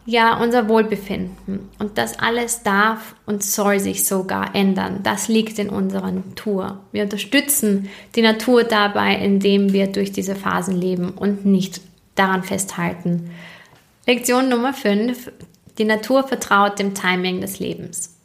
ja, 0.09 0.41
unser 0.41 0.67
Wohlbefinden. 0.67 1.69
Und 1.77 1.99
das 1.99 2.17
alles 2.17 2.63
darf 2.63 3.15
und 3.27 3.43
soll 3.43 3.79
sich 3.79 4.07
sogar 4.07 4.55
ändern. 4.55 5.01
Das 5.03 5.27
liegt 5.27 5.59
in 5.59 5.69
unserer 5.69 6.11
Natur. 6.11 6.79
Wir 6.91 7.03
unterstützen 7.03 7.89
die 8.15 8.23
Natur 8.23 8.63
dabei, 8.63 9.15
indem 9.17 9.71
wir 9.71 9.85
durch 9.85 10.11
diese 10.11 10.35
Phasen 10.35 10.75
leben 10.75 11.11
und 11.11 11.45
nicht 11.45 11.81
daran 12.15 12.41
festhalten. 12.41 13.29
Lektion 14.07 14.49
Nummer 14.49 14.73
5. 14.73 15.31
Die 15.77 15.85
Natur 15.85 16.27
vertraut 16.27 16.79
dem 16.79 16.95
Timing 16.95 17.39
des 17.39 17.59
Lebens. 17.59 18.17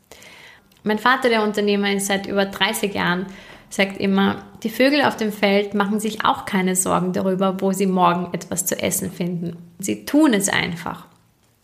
Mein 0.85 0.99
Vater, 0.99 1.29
der 1.29 1.43
Unternehmer 1.43 1.93
ist 1.93 2.07
seit 2.07 2.27
über 2.27 2.47
30 2.47 2.95
Jahren, 2.95 3.27
sagt 3.69 4.01
immer, 4.01 4.45
die 4.63 4.71
Vögel 4.71 5.03
auf 5.03 5.17
dem 5.17 5.33
Feld 5.33 5.75
machen 5.75 6.01
sich 6.01 6.25
auch 6.25 6.47
keine 6.47 6.77
Sorgen 6.77 7.13
darüber, 7.13 7.61
wo 7.61 7.73
sie 7.73 7.87
morgen 7.87 8.33
etwas 8.33 8.65
zu 8.65 8.81
essen 8.81 9.13
finden. 9.13 9.59
Sie 9.79 10.07
tun 10.07 10.33
es 10.33 10.49
einfach. 10.49 11.07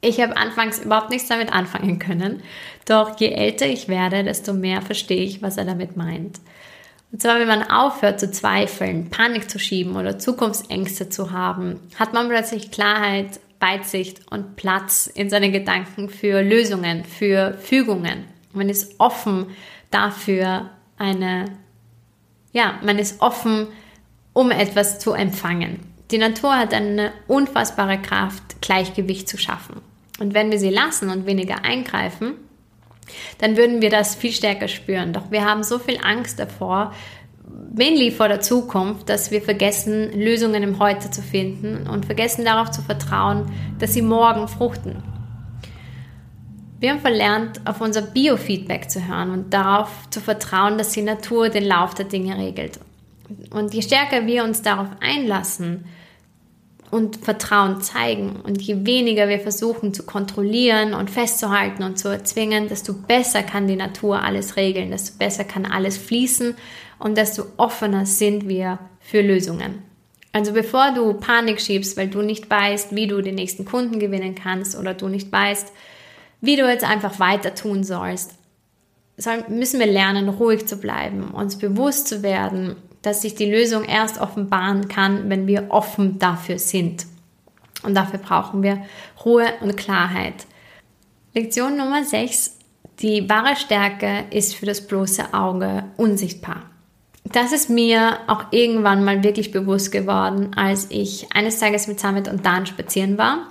Ich 0.00 0.20
habe 0.20 0.36
anfangs 0.36 0.78
überhaupt 0.78 1.10
nichts 1.10 1.28
damit 1.28 1.52
anfangen 1.52 1.98
können. 1.98 2.42
Doch 2.86 3.18
je 3.20 3.28
älter 3.28 3.66
ich 3.66 3.88
werde, 3.88 4.24
desto 4.24 4.54
mehr 4.54 4.80
verstehe 4.80 5.22
ich, 5.22 5.42
was 5.42 5.56
er 5.56 5.64
damit 5.64 5.96
meint. 5.96 6.40
Und 7.12 7.20
zwar, 7.20 7.38
wenn 7.38 7.48
man 7.48 7.68
aufhört 7.68 8.20
zu 8.20 8.30
zweifeln, 8.30 9.10
Panik 9.10 9.50
zu 9.50 9.58
schieben 9.58 9.96
oder 9.96 10.18
Zukunftsängste 10.18 11.08
zu 11.08 11.32
haben, 11.32 11.80
hat 11.98 12.12
man 12.12 12.28
plötzlich 12.28 12.70
Klarheit, 12.70 13.40
Weitsicht 13.58 14.30
und 14.30 14.56
Platz 14.56 15.06
in 15.06 15.28
seinen 15.28 15.52
Gedanken 15.52 16.08
für 16.08 16.40
Lösungen, 16.42 17.04
für 17.04 17.58
Fügungen. 17.58 18.24
Man 18.52 18.68
ist 18.68 18.98
offen 18.98 19.46
dafür, 19.90 20.70
eine, 20.96 21.46
ja, 22.52 22.78
man 22.82 22.98
ist 22.98 23.20
offen, 23.20 23.66
um 24.32 24.50
etwas 24.50 24.98
zu 24.98 25.12
empfangen. 25.12 25.80
Die 26.10 26.18
Natur 26.18 26.56
hat 26.56 26.72
eine 26.72 27.12
unfassbare 27.26 27.98
Kraft, 27.98 28.62
Gleichgewicht 28.62 29.28
zu 29.28 29.36
schaffen. 29.36 29.80
Und 30.20 30.34
wenn 30.34 30.50
wir 30.52 30.58
sie 30.58 30.70
lassen 30.70 31.10
und 31.10 31.26
weniger 31.26 31.64
eingreifen, 31.64 32.34
dann 33.38 33.56
würden 33.56 33.82
wir 33.82 33.90
das 33.90 34.14
viel 34.14 34.32
stärker 34.32 34.68
spüren. 34.68 35.12
Doch 35.12 35.30
wir 35.30 35.44
haben 35.44 35.64
so 35.64 35.78
viel 35.78 35.98
Angst 36.02 36.38
davor, 36.38 36.92
mainly 37.74 38.10
vor 38.10 38.28
der 38.28 38.40
Zukunft, 38.40 39.08
dass 39.08 39.30
wir 39.30 39.42
vergessen, 39.42 40.12
Lösungen 40.12 40.62
im 40.62 40.78
Heute 40.78 41.10
zu 41.10 41.22
finden 41.22 41.88
und 41.88 42.06
vergessen 42.06 42.44
darauf 42.44 42.70
zu 42.70 42.82
vertrauen, 42.82 43.50
dass 43.78 43.94
sie 43.94 44.02
morgen 44.02 44.46
fruchten. 44.46 45.02
Wir 46.78 46.90
haben 46.90 47.00
verlernt, 47.00 47.60
auf 47.66 47.80
unser 47.80 48.02
Biofeedback 48.02 48.90
zu 48.90 49.06
hören 49.06 49.30
und 49.30 49.52
darauf 49.52 50.08
zu 50.10 50.20
vertrauen, 50.20 50.78
dass 50.78 50.92
die 50.92 51.02
Natur 51.02 51.48
den 51.48 51.64
Lauf 51.64 51.94
der 51.94 52.06
Dinge 52.06 52.38
regelt. 52.38 52.80
Und 53.50 53.74
je 53.74 53.82
stärker 53.82 54.26
wir 54.26 54.44
uns 54.44 54.62
darauf 54.62 54.88
einlassen, 55.00 55.84
und 56.90 57.18
Vertrauen 57.18 57.80
zeigen. 57.80 58.36
Und 58.42 58.60
je 58.60 58.84
weniger 58.84 59.28
wir 59.28 59.40
versuchen 59.40 59.94
zu 59.94 60.02
kontrollieren 60.04 60.94
und 60.94 61.10
festzuhalten 61.10 61.82
und 61.82 61.98
zu 61.98 62.08
erzwingen, 62.08 62.68
desto 62.68 62.92
besser 62.92 63.42
kann 63.42 63.68
die 63.68 63.76
Natur 63.76 64.22
alles 64.22 64.56
regeln, 64.56 64.90
desto 64.90 65.16
besser 65.16 65.44
kann 65.44 65.66
alles 65.66 65.96
fließen 65.96 66.54
und 66.98 67.16
desto 67.16 67.44
offener 67.56 68.06
sind 68.06 68.48
wir 68.48 68.78
für 69.00 69.22
Lösungen. 69.22 69.82
Also 70.32 70.52
bevor 70.52 70.92
du 70.92 71.14
Panik 71.14 71.60
schiebst, 71.60 71.96
weil 71.96 72.08
du 72.08 72.22
nicht 72.22 72.48
weißt, 72.48 72.94
wie 72.94 73.06
du 73.06 73.20
den 73.20 73.34
nächsten 73.34 73.64
Kunden 73.64 73.98
gewinnen 73.98 74.34
kannst 74.34 74.78
oder 74.78 74.94
du 74.94 75.08
nicht 75.08 75.32
weißt, 75.32 75.72
wie 76.40 76.56
du 76.56 76.68
jetzt 76.68 76.84
einfach 76.84 77.18
weiter 77.18 77.54
tun 77.54 77.84
sollst, 77.84 78.34
müssen 79.48 79.80
wir 79.80 79.86
lernen, 79.86 80.28
ruhig 80.28 80.66
zu 80.66 80.76
bleiben, 80.76 81.30
uns 81.32 81.58
bewusst 81.58 82.08
zu 82.08 82.22
werden, 82.22 82.76
dass 83.02 83.22
sich 83.22 83.34
die 83.34 83.50
Lösung 83.50 83.84
erst 83.84 84.20
offenbaren 84.20 84.88
kann, 84.88 85.30
wenn 85.30 85.46
wir 85.46 85.70
offen 85.70 86.18
dafür 86.18 86.58
sind. 86.58 87.06
Und 87.82 87.94
dafür 87.94 88.18
brauchen 88.18 88.62
wir 88.62 88.82
Ruhe 89.24 89.46
und 89.60 89.76
Klarheit. 89.76 90.46
Lektion 91.34 91.76
Nummer 91.76 92.04
6. 92.04 92.58
Die 93.00 93.28
wahre 93.28 93.56
Stärke 93.56 94.24
ist 94.30 94.54
für 94.54 94.66
das 94.66 94.86
bloße 94.86 95.32
Auge 95.32 95.84
unsichtbar. 95.96 96.64
das 97.24 97.52
ist 97.52 97.70
mir 97.70 98.18
auch 98.26 98.46
irgendwann 98.50 99.04
mal 99.04 99.22
wirklich 99.22 99.52
bewusst 99.52 99.92
geworden, 99.92 100.50
als 100.56 100.88
ich 100.90 101.28
eines 101.32 101.60
Tages 101.60 101.86
mit 101.86 102.00
Samit 102.00 102.28
und 102.28 102.44
Dan 102.44 102.66
spazieren 102.66 103.18
war. 103.18 103.46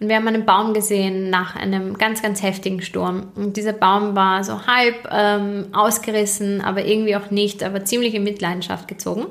Und 0.00 0.08
wir 0.08 0.16
haben 0.16 0.26
einen 0.26 0.46
Baum 0.46 0.72
gesehen 0.72 1.28
nach 1.28 1.56
einem 1.56 1.98
ganz, 1.98 2.22
ganz 2.22 2.42
heftigen 2.42 2.80
Sturm. 2.80 3.28
Und 3.36 3.58
dieser 3.58 3.74
Baum 3.74 4.16
war 4.16 4.42
so 4.44 4.66
halb 4.66 5.06
ähm, 5.10 5.66
ausgerissen, 5.72 6.62
aber 6.62 6.86
irgendwie 6.86 7.16
auch 7.16 7.30
nicht, 7.30 7.62
aber 7.62 7.84
ziemlich 7.84 8.14
in 8.14 8.24
Mitleidenschaft 8.24 8.88
gezogen. 8.88 9.26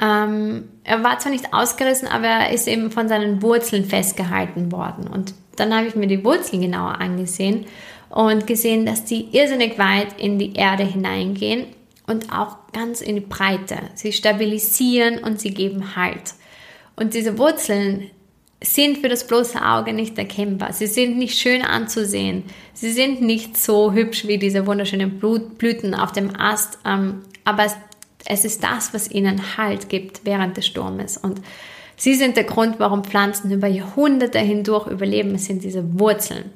Ähm, 0.00 0.68
er 0.84 1.02
war 1.02 1.18
zwar 1.18 1.32
nicht 1.32 1.54
ausgerissen, 1.54 2.06
aber 2.06 2.26
er 2.26 2.52
ist 2.52 2.68
eben 2.68 2.90
von 2.90 3.08
seinen 3.08 3.40
Wurzeln 3.42 3.86
festgehalten 3.86 4.72
worden. 4.72 5.06
Und 5.06 5.34
dann 5.56 5.74
habe 5.74 5.86
ich 5.86 5.94
mir 5.94 6.06
die 6.06 6.24
Wurzeln 6.24 6.60
genauer 6.60 7.00
angesehen 7.00 7.66
und 8.10 8.46
gesehen, 8.46 8.84
dass 8.84 9.04
die 9.04 9.28
irrsinnig 9.34 9.78
weit 9.78 10.20
in 10.20 10.38
die 10.38 10.54
Erde 10.54 10.84
hineingehen 10.84 11.66
und 12.06 12.32
auch 12.32 12.56
ganz 12.72 13.00
in 13.00 13.16
die 13.16 13.20
Breite. 13.22 13.78
Sie 13.94 14.12
stabilisieren 14.12 15.18
und 15.18 15.40
sie 15.40 15.54
geben 15.54 15.96
Halt. 15.96 16.34
Und 16.96 17.14
diese 17.14 17.38
Wurzeln 17.38 18.10
sind 18.62 18.98
für 18.98 19.08
das 19.08 19.26
bloße 19.26 19.64
Auge 19.64 19.92
nicht 19.92 20.18
erkennbar. 20.18 20.72
Sie 20.72 20.86
sind 20.86 21.16
nicht 21.16 21.38
schön 21.38 21.62
anzusehen. 21.62 22.44
Sie 22.74 22.92
sind 22.92 23.22
nicht 23.22 23.56
so 23.56 23.92
hübsch 23.92 24.26
wie 24.26 24.38
diese 24.38 24.66
wunderschönen 24.66 25.18
Blüten 25.18 25.94
auf 25.94 26.12
dem 26.12 26.38
Ast. 26.38 26.78
Ähm, 26.84 27.22
aber 27.44 27.66
es 28.26 28.44
ist 28.44 28.62
das, 28.62 28.92
was 28.92 29.10
ihnen 29.10 29.56
Halt 29.56 29.88
gibt 29.88 30.24
während 30.24 30.58
des 30.58 30.66
Sturmes. 30.66 31.16
Und 31.16 31.40
sie 31.96 32.14
sind 32.14 32.36
der 32.36 32.44
Grund, 32.44 32.78
warum 32.78 33.02
Pflanzen 33.02 33.50
über 33.50 33.66
Jahrhunderte 33.66 34.38
hindurch 34.38 34.88
überleben. 34.88 35.34
Es 35.34 35.46
sind 35.46 35.64
diese 35.64 35.98
Wurzeln. 35.98 36.50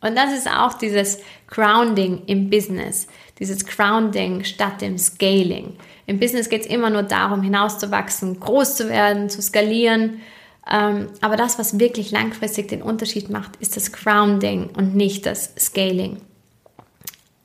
Und 0.00 0.16
das 0.16 0.32
ist 0.32 0.48
auch 0.50 0.74
dieses 0.74 1.18
Grounding 1.48 2.22
im 2.26 2.48
Business. 2.48 3.06
Dieses 3.38 3.66
Grounding 3.66 4.42
statt 4.44 4.80
dem 4.80 4.96
Scaling. 4.96 5.76
Im 6.06 6.18
Business 6.18 6.48
geht 6.48 6.62
es 6.62 6.66
immer 6.66 6.88
nur 6.88 7.02
darum, 7.02 7.42
hinauszuwachsen, 7.42 8.40
groß 8.40 8.74
zu 8.74 8.88
werden, 8.88 9.28
zu 9.28 9.42
skalieren 9.42 10.20
aber 10.64 11.36
das, 11.36 11.58
was 11.58 11.78
wirklich 11.78 12.10
langfristig 12.10 12.68
den 12.68 12.82
Unterschied 12.82 13.30
macht, 13.30 13.56
ist 13.56 13.76
das 13.76 13.92
Grounding 13.92 14.70
und 14.76 14.94
nicht 14.94 15.26
das 15.26 15.52
Scaling. 15.58 16.18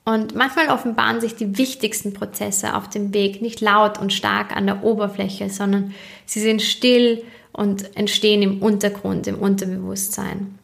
Und 0.04 0.34
manchmal 0.34 0.68
offenbaren 0.68 1.20
sich 1.20 1.34
die 1.34 1.58
wichtigsten 1.58 2.14
Prozesse 2.14 2.74
auf 2.74 2.88
dem 2.88 3.12
Weg 3.12 3.42
nicht 3.42 3.60
laut 3.60 3.98
und 3.98 4.12
stark 4.12 4.56
an 4.56 4.66
der 4.66 4.82
Oberfläche, 4.82 5.50
sondern 5.50 5.94
sie 6.24 6.40
sind 6.40 6.62
still 6.62 7.22
und 7.52 7.94
entstehen 7.96 8.40
im 8.40 8.62
Untergrund, 8.62 9.26
im 9.26 9.38
Unterbewusstsein. 9.38 10.58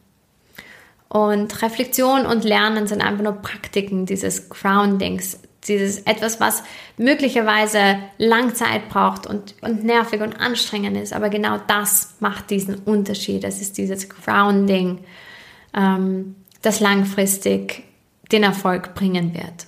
Und 1.09 1.61
Reflexion 1.61 2.25
und 2.25 2.43
Lernen 2.43 2.87
sind 2.87 3.01
einfach 3.01 3.23
nur 3.23 3.33
Praktiken 3.33 4.05
dieses 4.05 4.49
Groundings, 4.49 5.39
dieses 5.67 5.99
etwas, 5.99 6.39
was 6.39 6.63
möglicherweise 6.97 7.97
lang 8.17 8.55
Zeit 8.55 8.89
braucht 8.89 9.27
und, 9.27 9.55
und 9.61 9.83
nervig 9.83 10.21
und 10.21 10.39
anstrengend 10.39 10.97
ist, 10.97 11.13
aber 11.13 11.29
genau 11.29 11.59
das 11.67 12.15
macht 12.19 12.49
diesen 12.49 12.75
Unterschied. 12.75 13.43
Das 13.43 13.61
ist 13.61 13.77
dieses 13.77 14.09
Grounding, 14.09 14.99
ähm, 15.75 16.35
das 16.61 16.79
langfristig 16.79 17.83
den 18.31 18.43
Erfolg 18.43 18.95
bringen 18.95 19.33
wird. 19.33 19.67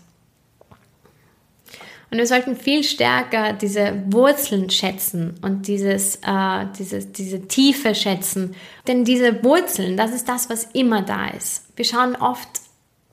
Und 2.10 2.20
wir 2.20 2.28
sollten 2.28 2.56
viel 2.56 2.84
stärker 2.84 3.52
diese 3.52 4.02
Wurzeln 4.08 4.70
schätzen 4.70 5.36
und 5.42 5.68
dieses, 5.68 6.16
äh, 6.26 6.66
dieses, 6.80 7.12
diese 7.12 7.48
Tiefe 7.48 7.94
schätzen. 7.96 8.56
Denn 8.88 9.04
diese 9.04 9.44
Wurzeln, 9.44 9.98
das 9.98 10.14
ist 10.14 10.30
das, 10.30 10.50
was 10.50 10.64
immer 10.74 11.02
da 11.02 11.28
ist. 11.28 11.66
Wir 11.76 11.84
schauen 11.84 12.16
oft 12.16 12.48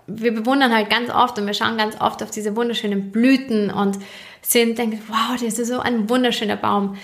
wir 0.06 0.34
bewundern 0.34 0.74
halt 0.74 0.90
ganz 0.90 1.10
oft 1.10 1.38
und 1.38 1.46
wir 1.46 1.54
schauen 1.54 1.78
ganz 1.78 2.00
oft 2.00 2.22
auf 2.22 2.30
diese 2.30 2.56
wunderschönen 2.56 3.10
Blüten 3.10 3.70
und 3.70 3.98
sind, 4.42 4.78
denken, 4.78 5.00
wow, 5.08 5.40
das 5.40 5.58
ist 5.58 5.68
so 5.68 5.78
ein 5.78 6.08
wunderschöner 6.08 6.56
Baum 6.56 6.96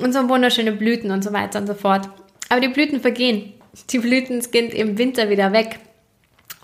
und 0.00 0.12
so 0.12 0.28
wunderschöne 0.28 0.72
Blüten 0.72 1.10
und 1.10 1.24
so 1.24 1.32
weiter 1.32 1.58
und 1.58 1.66
so 1.66 1.74
fort. 1.74 2.08
Aber 2.48 2.60
die 2.60 2.68
Blüten 2.68 3.00
vergehen. 3.00 3.52
Die 3.90 3.98
Blüten 3.98 4.40
sind 4.40 4.72
im 4.72 4.98
Winter 4.98 5.30
wieder 5.30 5.52
weg 5.52 5.80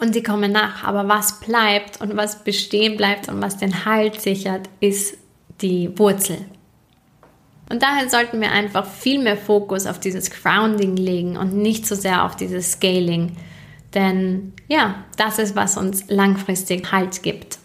und 0.01 0.15
die 0.15 0.23
kommen 0.23 0.53
nach. 0.53 0.85
Aber 0.85 1.09
was 1.09 1.41
bleibt 1.41 2.01
und 2.01 2.17
was 2.17 2.43
bestehen 2.45 2.97
bleibt 2.97 3.29
und 3.29 3.43
was 3.43 3.57
den 3.57 3.85
Halt 3.85 4.21
sichert, 4.21 4.69
ist 4.81 5.17
die 5.61 5.97
Wurzel. 5.99 6.39
Und 7.71 7.83
daher 7.83 8.09
sollten 8.09 8.41
wir 8.41 8.53
einfach 8.53 8.87
viel 8.87 9.23
mehr 9.23 9.37
Fokus 9.37 9.87
auf 9.87 9.99
dieses 9.99 10.31
Grounding 10.31 10.97
legen 10.97 11.37
und 11.37 11.55
nicht 11.55 11.87
so 11.87 11.95
sehr 11.95 12.25
auf 12.25 12.37
dieses 12.37 12.73
Scaling 12.73 13.37
denn 13.95 14.53
ja, 14.69 15.05
das 15.17 15.39
ist, 15.39 15.57
was 15.57 15.77
uns 15.77 16.05
langfristig 16.09 16.91
Halt 16.91 17.23
gibt. 17.23 17.59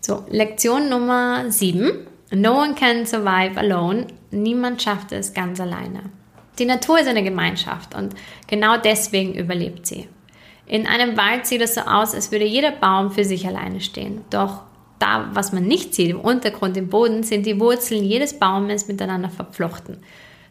So, 0.00 0.24
Lektion 0.28 0.88
Nummer 0.88 1.50
7. 1.50 2.06
No 2.32 2.60
one 2.60 2.74
can 2.74 3.06
survive 3.06 3.58
alone. 3.58 4.06
Niemand 4.30 4.80
schafft 4.80 5.12
es 5.12 5.34
ganz 5.34 5.60
alleine. 5.60 6.04
Die 6.58 6.64
Natur 6.64 7.00
ist 7.00 7.08
eine 7.08 7.22
Gemeinschaft 7.22 7.94
und 7.94 8.14
genau 8.46 8.76
deswegen 8.76 9.34
überlebt 9.34 9.86
sie. 9.86 10.08
In 10.66 10.86
einem 10.86 11.16
Wald 11.16 11.46
sieht 11.46 11.62
es 11.62 11.74
so 11.74 11.80
aus, 11.80 12.14
als 12.14 12.30
würde 12.30 12.44
jeder 12.44 12.70
Baum 12.70 13.10
für 13.10 13.24
sich 13.24 13.46
alleine 13.46 13.80
stehen. 13.80 14.24
Doch 14.30 14.62
da, 15.00 15.30
was 15.32 15.52
man 15.52 15.64
nicht 15.64 15.94
sieht, 15.94 16.10
im 16.10 16.20
Untergrund, 16.20 16.76
im 16.76 16.88
Boden, 16.88 17.22
sind 17.22 17.46
die 17.46 17.58
Wurzeln 17.58 18.04
jedes 18.04 18.38
Baumes 18.38 18.86
miteinander 18.86 19.30
verflochten. 19.30 19.98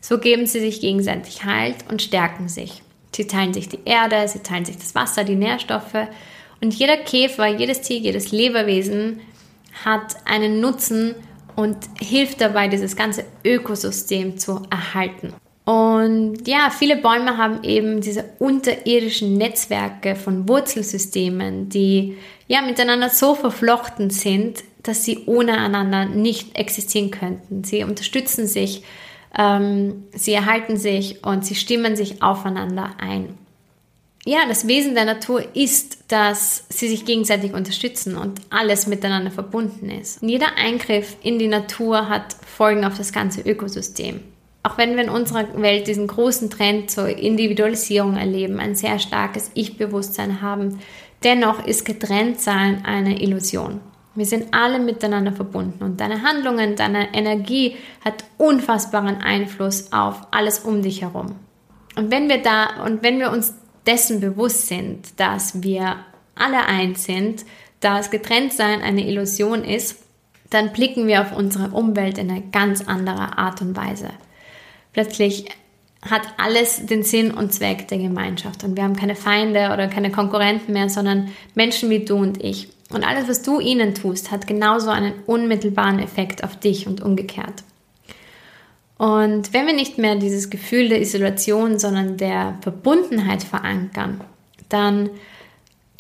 So 0.01 0.17
geben 0.17 0.45
sie 0.45 0.59
sich 0.59 0.81
gegenseitig 0.81 1.45
Halt 1.45 1.77
und 1.89 2.01
stärken 2.01 2.49
sich. 2.49 2.81
Sie 3.15 3.27
teilen 3.27 3.53
sich 3.53 3.69
die 3.69 3.79
Erde, 3.85 4.27
sie 4.27 4.39
teilen 4.39 4.65
sich 4.65 4.77
das 4.77 4.95
Wasser, 4.95 5.23
die 5.23 5.35
Nährstoffe. 5.35 6.07
Und 6.61 6.73
jeder 6.73 6.97
Käfer, 6.97 7.47
jedes 7.47 7.81
Tier, 7.81 7.97
jedes 7.97 8.31
Lebewesen 8.31 9.21
hat 9.83 10.17
einen 10.25 10.59
Nutzen 10.59 11.15
und 11.55 11.77
hilft 11.99 12.41
dabei, 12.41 12.67
dieses 12.67 12.95
ganze 12.95 13.25
Ökosystem 13.43 14.37
zu 14.37 14.61
erhalten. 14.69 15.33
Und 15.65 16.47
ja, 16.47 16.71
viele 16.71 16.95
Bäume 16.95 17.37
haben 17.37 17.63
eben 17.63 18.01
diese 18.01 18.25
unterirdischen 18.39 19.37
Netzwerke 19.37 20.15
von 20.15 20.47
Wurzelsystemen, 20.47 21.69
die 21.69 22.17
ja 22.47 22.61
miteinander 22.61 23.09
so 23.09 23.35
verflochten 23.35 24.09
sind, 24.09 24.63
dass 24.81 25.05
sie 25.05 25.25
ohne 25.27 25.59
einander 25.59 26.05
nicht 26.05 26.57
existieren 26.57 27.11
könnten. 27.11 27.63
Sie 27.63 27.83
unterstützen 27.83 28.47
sich 28.47 28.81
ähm, 29.37 30.03
sie 30.13 30.33
erhalten 30.33 30.77
sich 30.77 31.23
und 31.23 31.45
sie 31.45 31.55
stimmen 31.55 31.95
sich 31.95 32.21
aufeinander 32.21 32.91
ein. 32.99 33.37
Ja, 34.25 34.39
das 34.47 34.67
Wesen 34.67 34.95
der 34.95 35.05
Natur 35.05 35.43
ist, 35.55 36.11
dass 36.11 36.65
sie 36.69 36.89
sich 36.89 37.05
gegenseitig 37.05 37.53
unterstützen 37.53 38.17
und 38.17 38.41
alles 38.49 38.85
miteinander 38.85 39.31
verbunden 39.31 39.89
ist. 39.89 40.21
Und 40.21 40.29
jeder 40.29 40.57
Eingriff 40.57 41.15
in 41.23 41.39
die 41.39 41.47
Natur 41.47 42.09
hat 42.09 42.35
Folgen 42.45 42.83
auf 42.83 42.97
das 42.97 43.13
ganze 43.13 43.41
Ökosystem. 43.41 44.19
Auch 44.61 44.77
wenn 44.77 44.95
wir 44.97 45.05
in 45.05 45.09
unserer 45.09 45.61
Welt 45.61 45.87
diesen 45.87 46.07
großen 46.07 46.49
Trend 46.49 46.91
zur 46.91 47.07
Individualisierung 47.07 48.17
erleben, 48.17 48.59
ein 48.59 48.75
sehr 48.75 48.99
starkes 48.99 49.51
Ich-Bewusstsein 49.53 50.41
haben, 50.41 50.79
dennoch 51.23 51.65
ist 51.65 51.85
Getrenntsein 51.85 52.83
eine 52.85 53.21
Illusion. 53.21 53.79
Wir 54.19 54.25
sind 54.25 54.53
alle 54.53 54.79
miteinander 54.79 55.31
verbunden 55.31 55.81
und 55.81 56.01
deine 56.01 56.23
Handlungen, 56.23 56.75
deine 56.75 57.13
Energie 57.13 57.77
hat 58.03 58.25
unfassbaren 58.37 59.21
Einfluss 59.21 59.93
auf 59.93 60.27
alles 60.31 60.59
um 60.59 60.81
dich 60.81 61.03
herum. 61.03 61.37
Und 61.95 62.11
wenn 62.11 62.27
wir 62.27 62.41
da 62.41 62.83
und 62.83 63.01
wenn 63.01 63.19
wir 63.19 63.31
uns 63.31 63.53
dessen 63.87 64.19
bewusst 64.19 64.67
sind, 64.67 65.17
dass 65.21 65.63
wir 65.63 65.95
alle 66.35 66.65
eins 66.65 67.05
sind, 67.05 67.45
dass 67.79 68.11
Getrenntsein 68.11 68.81
eine 68.81 69.07
Illusion 69.07 69.63
ist, 69.63 70.03
dann 70.49 70.73
blicken 70.73 71.07
wir 71.07 71.21
auf 71.21 71.33
unsere 71.33 71.69
Umwelt 71.69 72.17
in 72.17 72.29
eine 72.29 72.41
ganz 72.41 72.85
andere 72.85 73.37
Art 73.37 73.61
und 73.61 73.77
Weise. 73.77 74.09
Plötzlich 74.91 75.45
hat 76.01 76.23
alles 76.35 76.85
den 76.85 77.03
Sinn 77.03 77.31
und 77.31 77.53
Zweck 77.53 77.87
der 77.87 77.99
Gemeinschaft 77.99 78.65
und 78.65 78.75
wir 78.75 78.83
haben 78.83 78.97
keine 78.97 79.15
Feinde 79.15 79.71
oder 79.71 79.87
keine 79.87 80.11
Konkurrenten 80.11 80.73
mehr, 80.73 80.89
sondern 80.89 81.29
Menschen 81.55 81.89
wie 81.89 82.03
du 82.03 82.17
und 82.17 82.43
ich. 82.43 82.67
Und 82.91 83.03
alles, 83.03 83.27
was 83.27 83.41
du 83.43 83.59
ihnen 83.59 83.93
tust, 83.93 84.31
hat 84.31 84.47
genauso 84.47 84.89
einen 84.89 85.13
unmittelbaren 85.25 85.99
Effekt 85.99 86.43
auf 86.43 86.59
dich 86.59 86.87
und 86.87 87.01
umgekehrt. 87.01 87.63
Und 88.97 89.53
wenn 89.53 89.65
wir 89.65 89.73
nicht 89.73 89.97
mehr 89.97 90.15
dieses 90.15 90.49
Gefühl 90.49 90.89
der 90.89 90.99
Isolation, 90.99 91.79
sondern 91.79 92.17
der 92.17 92.57
Verbundenheit 92.61 93.43
verankern, 93.43 94.21
dann 94.67 95.09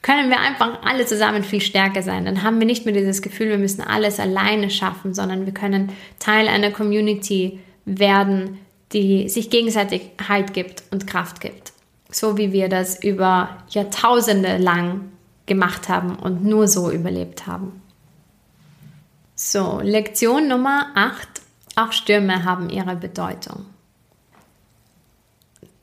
können 0.01 0.29
wir 0.29 0.39
einfach 0.39 0.81
alle 0.83 1.05
zusammen 1.05 1.43
viel 1.43 1.61
stärker 1.61 2.01
sein. 2.01 2.25
Dann 2.25 2.43
haben 2.43 2.59
wir 2.59 2.65
nicht 2.65 2.85
mehr 2.85 2.93
dieses 2.93 3.21
Gefühl, 3.21 3.49
wir 3.49 3.57
müssen 3.57 3.81
alles 3.81 4.19
alleine 4.19 4.69
schaffen, 4.69 5.13
sondern 5.13 5.45
wir 5.45 5.53
können 5.53 5.91
Teil 6.19 6.47
einer 6.47 6.71
Community 6.71 7.59
werden, 7.85 8.57
die 8.93 9.29
sich 9.29 9.49
gegenseitig 9.49 10.01
Halt 10.27 10.53
gibt 10.53 10.83
und 10.91 11.07
Kraft 11.07 11.41
gibt. 11.41 11.73
So 12.11 12.37
wie 12.37 12.51
wir 12.51 12.69
das 12.69 13.03
über 13.03 13.57
Jahrtausende 13.69 14.57
lang 14.57 15.11
gemacht 15.49 15.89
haben 15.89 16.15
und 16.15 16.45
nur 16.45 16.69
so 16.69 16.89
überlebt 16.89 17.45
haben. 17.45 17.81
So, 19.35 19.81
Lektion 19.83 20.47
Nummer 20.47 20.87
8. 20.95 21.27
Auch 21.75 21.91
Stürme 21.91 22.45
haben 22.45 22.69
ihre 22.69 22.95
Bedeutung. 22.95 23.65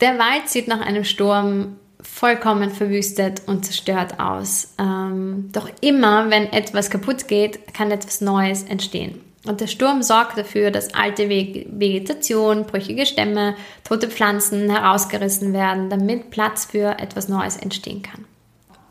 Der 0.01 0.19
Wald 0.19 0.49
sieht 0.49 0.69
nach 0.69 0.81
einem 0.81 1.05
Sturm 1.05 1.77
vollkommen 2.03 2.71
verwüstet 2.71 3.43
und 3.47 3.65
zerstört 3.65 4.21
aus. 4.21 4.75
Ähm, 4.79 5.51
doch 5.53 5.71
immer, 5.81 6.31
wenn 6.31 6.53
etwas 6.53 6.91
kaputt 6.91 7.29
geht, 7.29 7.73
kann 7.75 7.91
etwas 7.91 8.21
Neues 8.21 8.63
entstehen. 8.63 9.21
Und 9.47 9.61
der 9.61 9.69
Sturm 9.69 10.03
sorgt 10.03 10.37
dafür, 10.37 10.71
dass 10.71 10.95
alte 10.95 11.29
Vegetation, 11.29 12.67
brüchige 12.67 13.07
Stämme, 13.07 13.55
tote 13.85 14.09
Pflanzen 14.09 14.69
herausgerissen 14.71 15.53
werden, 15.53 15.89
damit 15.89 16.31
Platz 16.31 16.67
für 16.67 16.99
etwas 16.99 17.29
Neues 17.29 17.57
entstehen 17.57 18.03
kann. 18.03 18.25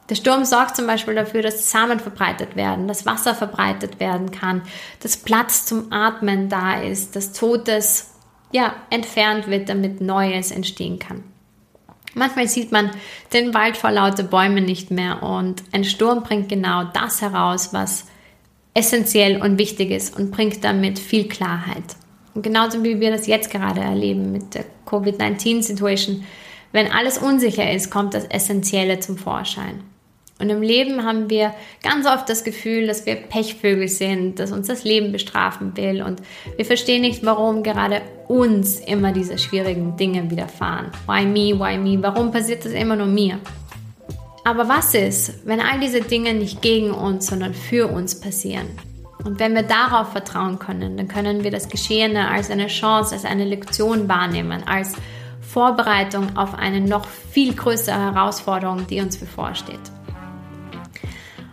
Der 0.09 0.15
Sturm 0.15 0.45
sorgt 0.45 0.75
zum 0.75 0.85
Beispiel 0.85 1.15
dafür, 1.15 1.41
dass 1.41 1.71
Samen 1.71 1.99
verbreitet 1.99 2.55
werden, 2.55 2.87
dass 2.87 3.07
Wasser 3.07 3.33
verbreitet 3.33 3.99
werden 3.99 4.31
kann, 4.31 4.61
dass 5.01 5.17
Platz 5.17 5.65
zum 5.65 5.91
Atmen 5.91 6.47
da 6.47 6.79
ist, 6.79 7.15
dass 7.15 7.33
Totes 7.33 8.11
ja, 8.51 8.75
entfernt 8.91 9.47
wird, 9.47 9.67
damit 9.67 10.01
Neues 10.01 10.51
entstehen 10.51 10.99
kann. 10.99 11.23
Manchmal 12.13 12.47
sieht 12.47 12.71
man 12.71 12.91
den 13.33 13.53
Wald 13.53 13.77
vor 13.77 13.91
lauter 13.91 14.23
Bäumen 14.23 14.63
nicht 14.63 14.91
mehr 14.91 15.23
und 15.23 15.63
ein 15.73 15.83
Sturm 15.83 16.23
bringt 16.23 16.49
genau 16.49 16.83
das 16.85 17.21
heraus, 17.21 17.73
was 17.73 18.05
essentiell 18.73 19.41
und 19.41 19.57
wichtig 19.57 19.89
ist 19.91 20.17
und 20.17 20.31
bringt 20.31 20.63
damit 20.63 20.99
viel 20.99 21.27
Klarheit. 21.27 21.95
Und 22.33 22.43
genauso 22.43 22.83
wie 22.83 22.99
wir 22.99 23.11
das 23.11 23.27
jetzt 23.27 23.49
gerade 23.49 23.81
erleben 23.81 24.31
mit 24.31 24.53
der 24.53 24.65
Covid-19-Situation, 24.85 26.23
wenn 26.71 26.91
alles 26.91 27.17
unsicher 27.17 27.71
ist, 27.71 27.89
kommt 27.89 28.13
das 28.13 28.25
Essentielle 28.25 28.99
zum 28.99 29.17
Vorschein. 29.17 29.83
Und 30.37 30.49
im 30.49 30.61
Leben 30.61 31.05
haben 31.05 31.29
wir 31.29 31.53
ganz 31.81 32.05
oft 32.05 32.27
das 32.27 32.43
Gefühl, 32.43 32.87
dass 32.87 33.05
wir 33.05 33.15
Pechvögel 33.15 33.87
sind, 33.87 34.39
dass 34.39 34.51
uns 34.51 34.67
das 34.67 34.83
Leben 34.83 35.13
bestrafen 35.13 35.77
will 35.77 36.01
und 36.01 36.21
wir 36.57 36.65
verstehen 36.65 37.01
nicht, 37.01 37.25
warum 37.25 37.63
gerade 37.63 38.01
uns 38.27 38.81
immer 38.81 39.13
diese 39.13 39.37
schwierigen 39.37 39.95
Dinge 39.95 40.29
widerfahren. 40.29 40.91
Why 41.07 41.25
me, 41.25 41.57
why 41.57 41.77
me? 41.77 42.01
Warum 42.03 42.31
passiert 42.31 42.65
das 42.65 42.73
immer 42.73 42.97
nur 42.97 43.07
mir? 43.07 43.39
Aber 44.43 44.67
was 44.67 44.93
ist, 44.93 45.47
wenn 45.47 45.61
all 45.61 45.79
diese 45.79 46.01
Dinge 46.01 46.33
nicht 46.33 46.61
gegen 46.61 46.91
uns, 46.91 47.27
sondern 47.27 47.53
für 47.53 47.87
uns 47.87 48.19
passieren? 48.19 48.67
Und 49.23 49.39
wenn 49.39 49.55
wir 49.55 49.63
darauf 49.63 50.11
vertrauen 50.11 50.59
können, 50.59 50.97
dann 50.97 51.07
können 51.07 51.43
wir 51.43 51.49
das 51.49 51.69
Geschehene 51.69 52.29
als 52.29 52.51
eine 52.51 52.67
Chance, 52.67 53.15
als 53.15 53.25
eine 53.25 53.45
Lektion 53.45 54.07
wahrnehmen, 54.07 54.63
als 54.67 54.93
Vorbereitung 55.41 56.37
auf 56.37 56.53
eine 56.53 56.81
noch 56.81 57.05
viel 57.05 57.55
größere 57.55 58.13
Herausforderung, 58.13 58.85
die 58.87 59.01
uns 59.01 59.17
bevorsteht. 59.17 59.79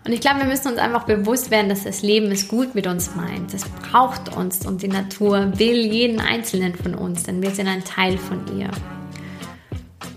Und 0.05 0.13
ich 0.13 0.21
glaube, 0.21 0.41
wir 0.41 0.47
müssen 0.47 0.69
uns 0.69 0.79
einfach 0.79 1.05
bewusst 1.05 1.51
werden, 1.51 1.69
dass 1.69 1.85
das 1.85 2.03
Leben 2.03 2.31
es 2.33 2.49
gut 2.49 2.75
mit 2.75 2.87
uns 2.87 3.15
meint. 3.15 3.55
Es 3.55 3.65
braucht 3.65 4.37
uns 4.37 4.67
und 4.67 4.83
die 4.83 4.89
Natur 4.89 5.53
will 5.59 5.87
jeden 5.87 6.21
Einzelnen 6.21 6.75
von 6.75 6.95
uns, 6.95 7.23
denn 7.23 7.41
wir 7.41 7.53
sind 7.53 7.69
ein 7.69 7.85
Teil 7.85 8.19
von 8.19 8.41
ihr. 8.59 8.71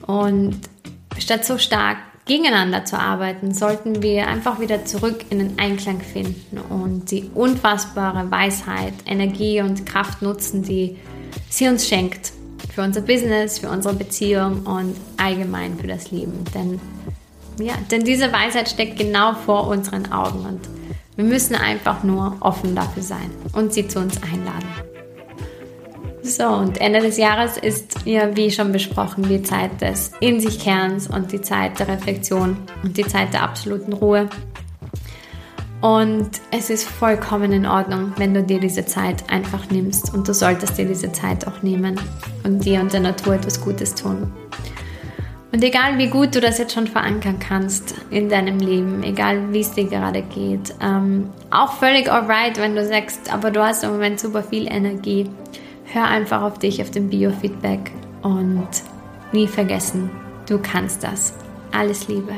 Und 0.08 0.60
statt 1.20 1.46
so 1.46 1.58
stark 1.58 1.98
gegeneinander 2.26 2.86
zu 2.86 2.98
arbeiten, 3.00 3.54
sollten 3.54 4.02
wir 4.02 4.28
einfach 4.28 4.60
wieder 4.60 4.86
zurück 4.86 5.26
in 5.30 5.38
den 5.38 5.60
Einklang 5.60 6.02
finden 6.02 6.58
und 6.58 7.12
die 7.12 7.30
unfassbare 7.36 8.32
Weisheit, 8.32 8.94
Energie 9.06 9.62
und 9.62 9.86
Kraft 9.86 10.24
nutzen, 10.24 10.64
die 10.64 10.98
sie 11.50 11.68
uns 11.68 11.88
schenkt. 11.88 12.34
Für 12.74 12.82
unser 12.82 13.02
Business, 13.02 13.60
für 13.60 13.70
unsere 13.70 13.94
Beziehung 13.94 14.64
und 14.64 14.96
allgemein 15.18 15.78
für 15.78 15.88
das 15.88 16.10
Leben. 16.12 16.44
Denn 16.54 16.80
ja, 17.60 17.74
denn 17.92 18.04
diese 18.04 18.32
Weisheit 18.32 18.70
steckt 18.70 18.98
genau 18.98 19.34
vor 19.34 19.68
unseren 19.68 20.12
Augen 20.12 20.46
und 20.46 20.62
wir 21.16 21.26
müssen 21.26 21.56
einfach 21.56 22.04
nur 22.04 22.36
offen 22.42 22.76
dafür 22.76 23.04
sein 23.04 23.32
und 23.54 23.74
sie 23.74 23.88
zu 23.88 24.00
uns 24.00 24.22
einladen. 24.22 24.68
So, 26.22 26.48
und 26.48 26.82
Ende 26.82 27.02
des 27.02 27.18
Jahres 27.18 27.56
ist 27.58 28.00
ja, 28.06 28.36
wie 28.36 28.50
schon 28.50 28.72
besprochen, 28.72 29.30
die 29.30 29.44
Zeit 29.44 29.80
des 29.80 30.12
In 30.20 30.40
sich 30.40 30.60
Kerns 30.60 31.08
und 31.08 31.32
die 31.32 31.42
Zeit 31.42 31.80
der 31.80 31.88
Reflexion 31.88 32.58
und 32.84 32.98
die 32.98 33.06
Zeit 33.06 33.32
der 33.34 33.44
absoluten 33.44 33.94
Ruhe. 33.94 34.28
Und 35.82 36.32
es 36.50 36.72
ist 36.72 36.90
vollkommen 36.90 37.52
in 37.52 37.68
Ordnung, 37.68 38.14
wenn 38.18 38.34
du 38.34 38.42
dir 38.42 38.60
diese 38.60 38.88
Zeit 38.88 39.30
einfach 39.30 39.70
nimmst. 39.70 40.16
Und 40.16 40.28
du 40.28 40.34
solltest 40.34 40.80
dir 40.80 40.86
diese 40.86 41.12
Zeit 41.12 41.46
auch 41.46 41.62
nehmen 41.62 42.00
und 42.44 42.66
dir 42.66 42.82
und 42.82 42.92
der 42.92 43.02
Natur 43.02 43.36
etwas 43.36 43.62
Gutes 43.62 43.94
tun. 43.94 44.34
Und 45.56 45.64
egal 45.64 45.98
wie 45.98 46.08
gut 46.08 46.36
du 46.36 46.42
das 46.42 46.58
jetzt 46.58 46.74
schon 46.74 46.86
verankern 46.86 47.40
kannst 47.40 47.96
in 48.10 48.28
deinem 48.28 48.60
Leben, 48.60 49.04
egal 49.04 49.54
wie 49.54 49.62
es 49.62 49.72
dir 49.72 49.86
gerade 49.86 50.22
geht, 50.22 50.76
ähm, 50.82 51.30
auch 51.50 51.72
völlig 51.72 52.12
alright, 52.12 52.58
wenn 52.58 52.76
du 52.76 52.86
sagst, 52.86 53.32
aber 53.34 53.52
du 53.52 53.64
hast 53.64 53.86
im 53.86 53.92
Moment 53.92 54.20
super 54.20 54.44
viel 54.44 54.68
Energie, 54.68 55.30
hör 55.86 56.10
einfach 56.10 56.42
auf 56.42 56.60
dich, 56.60 56.82
auf 56.82 56.92
den 56.92 57.10
Biofeedback 57.10 57.90
und 58.22 58.68
nie 59.32 59.48
vergessen, 59.48 60.10
du 60.50 60.60
kannst 60.60 61.06
das. 61.06 61.34
Alles 61.72 62.10
Liebe. 62.10 62.34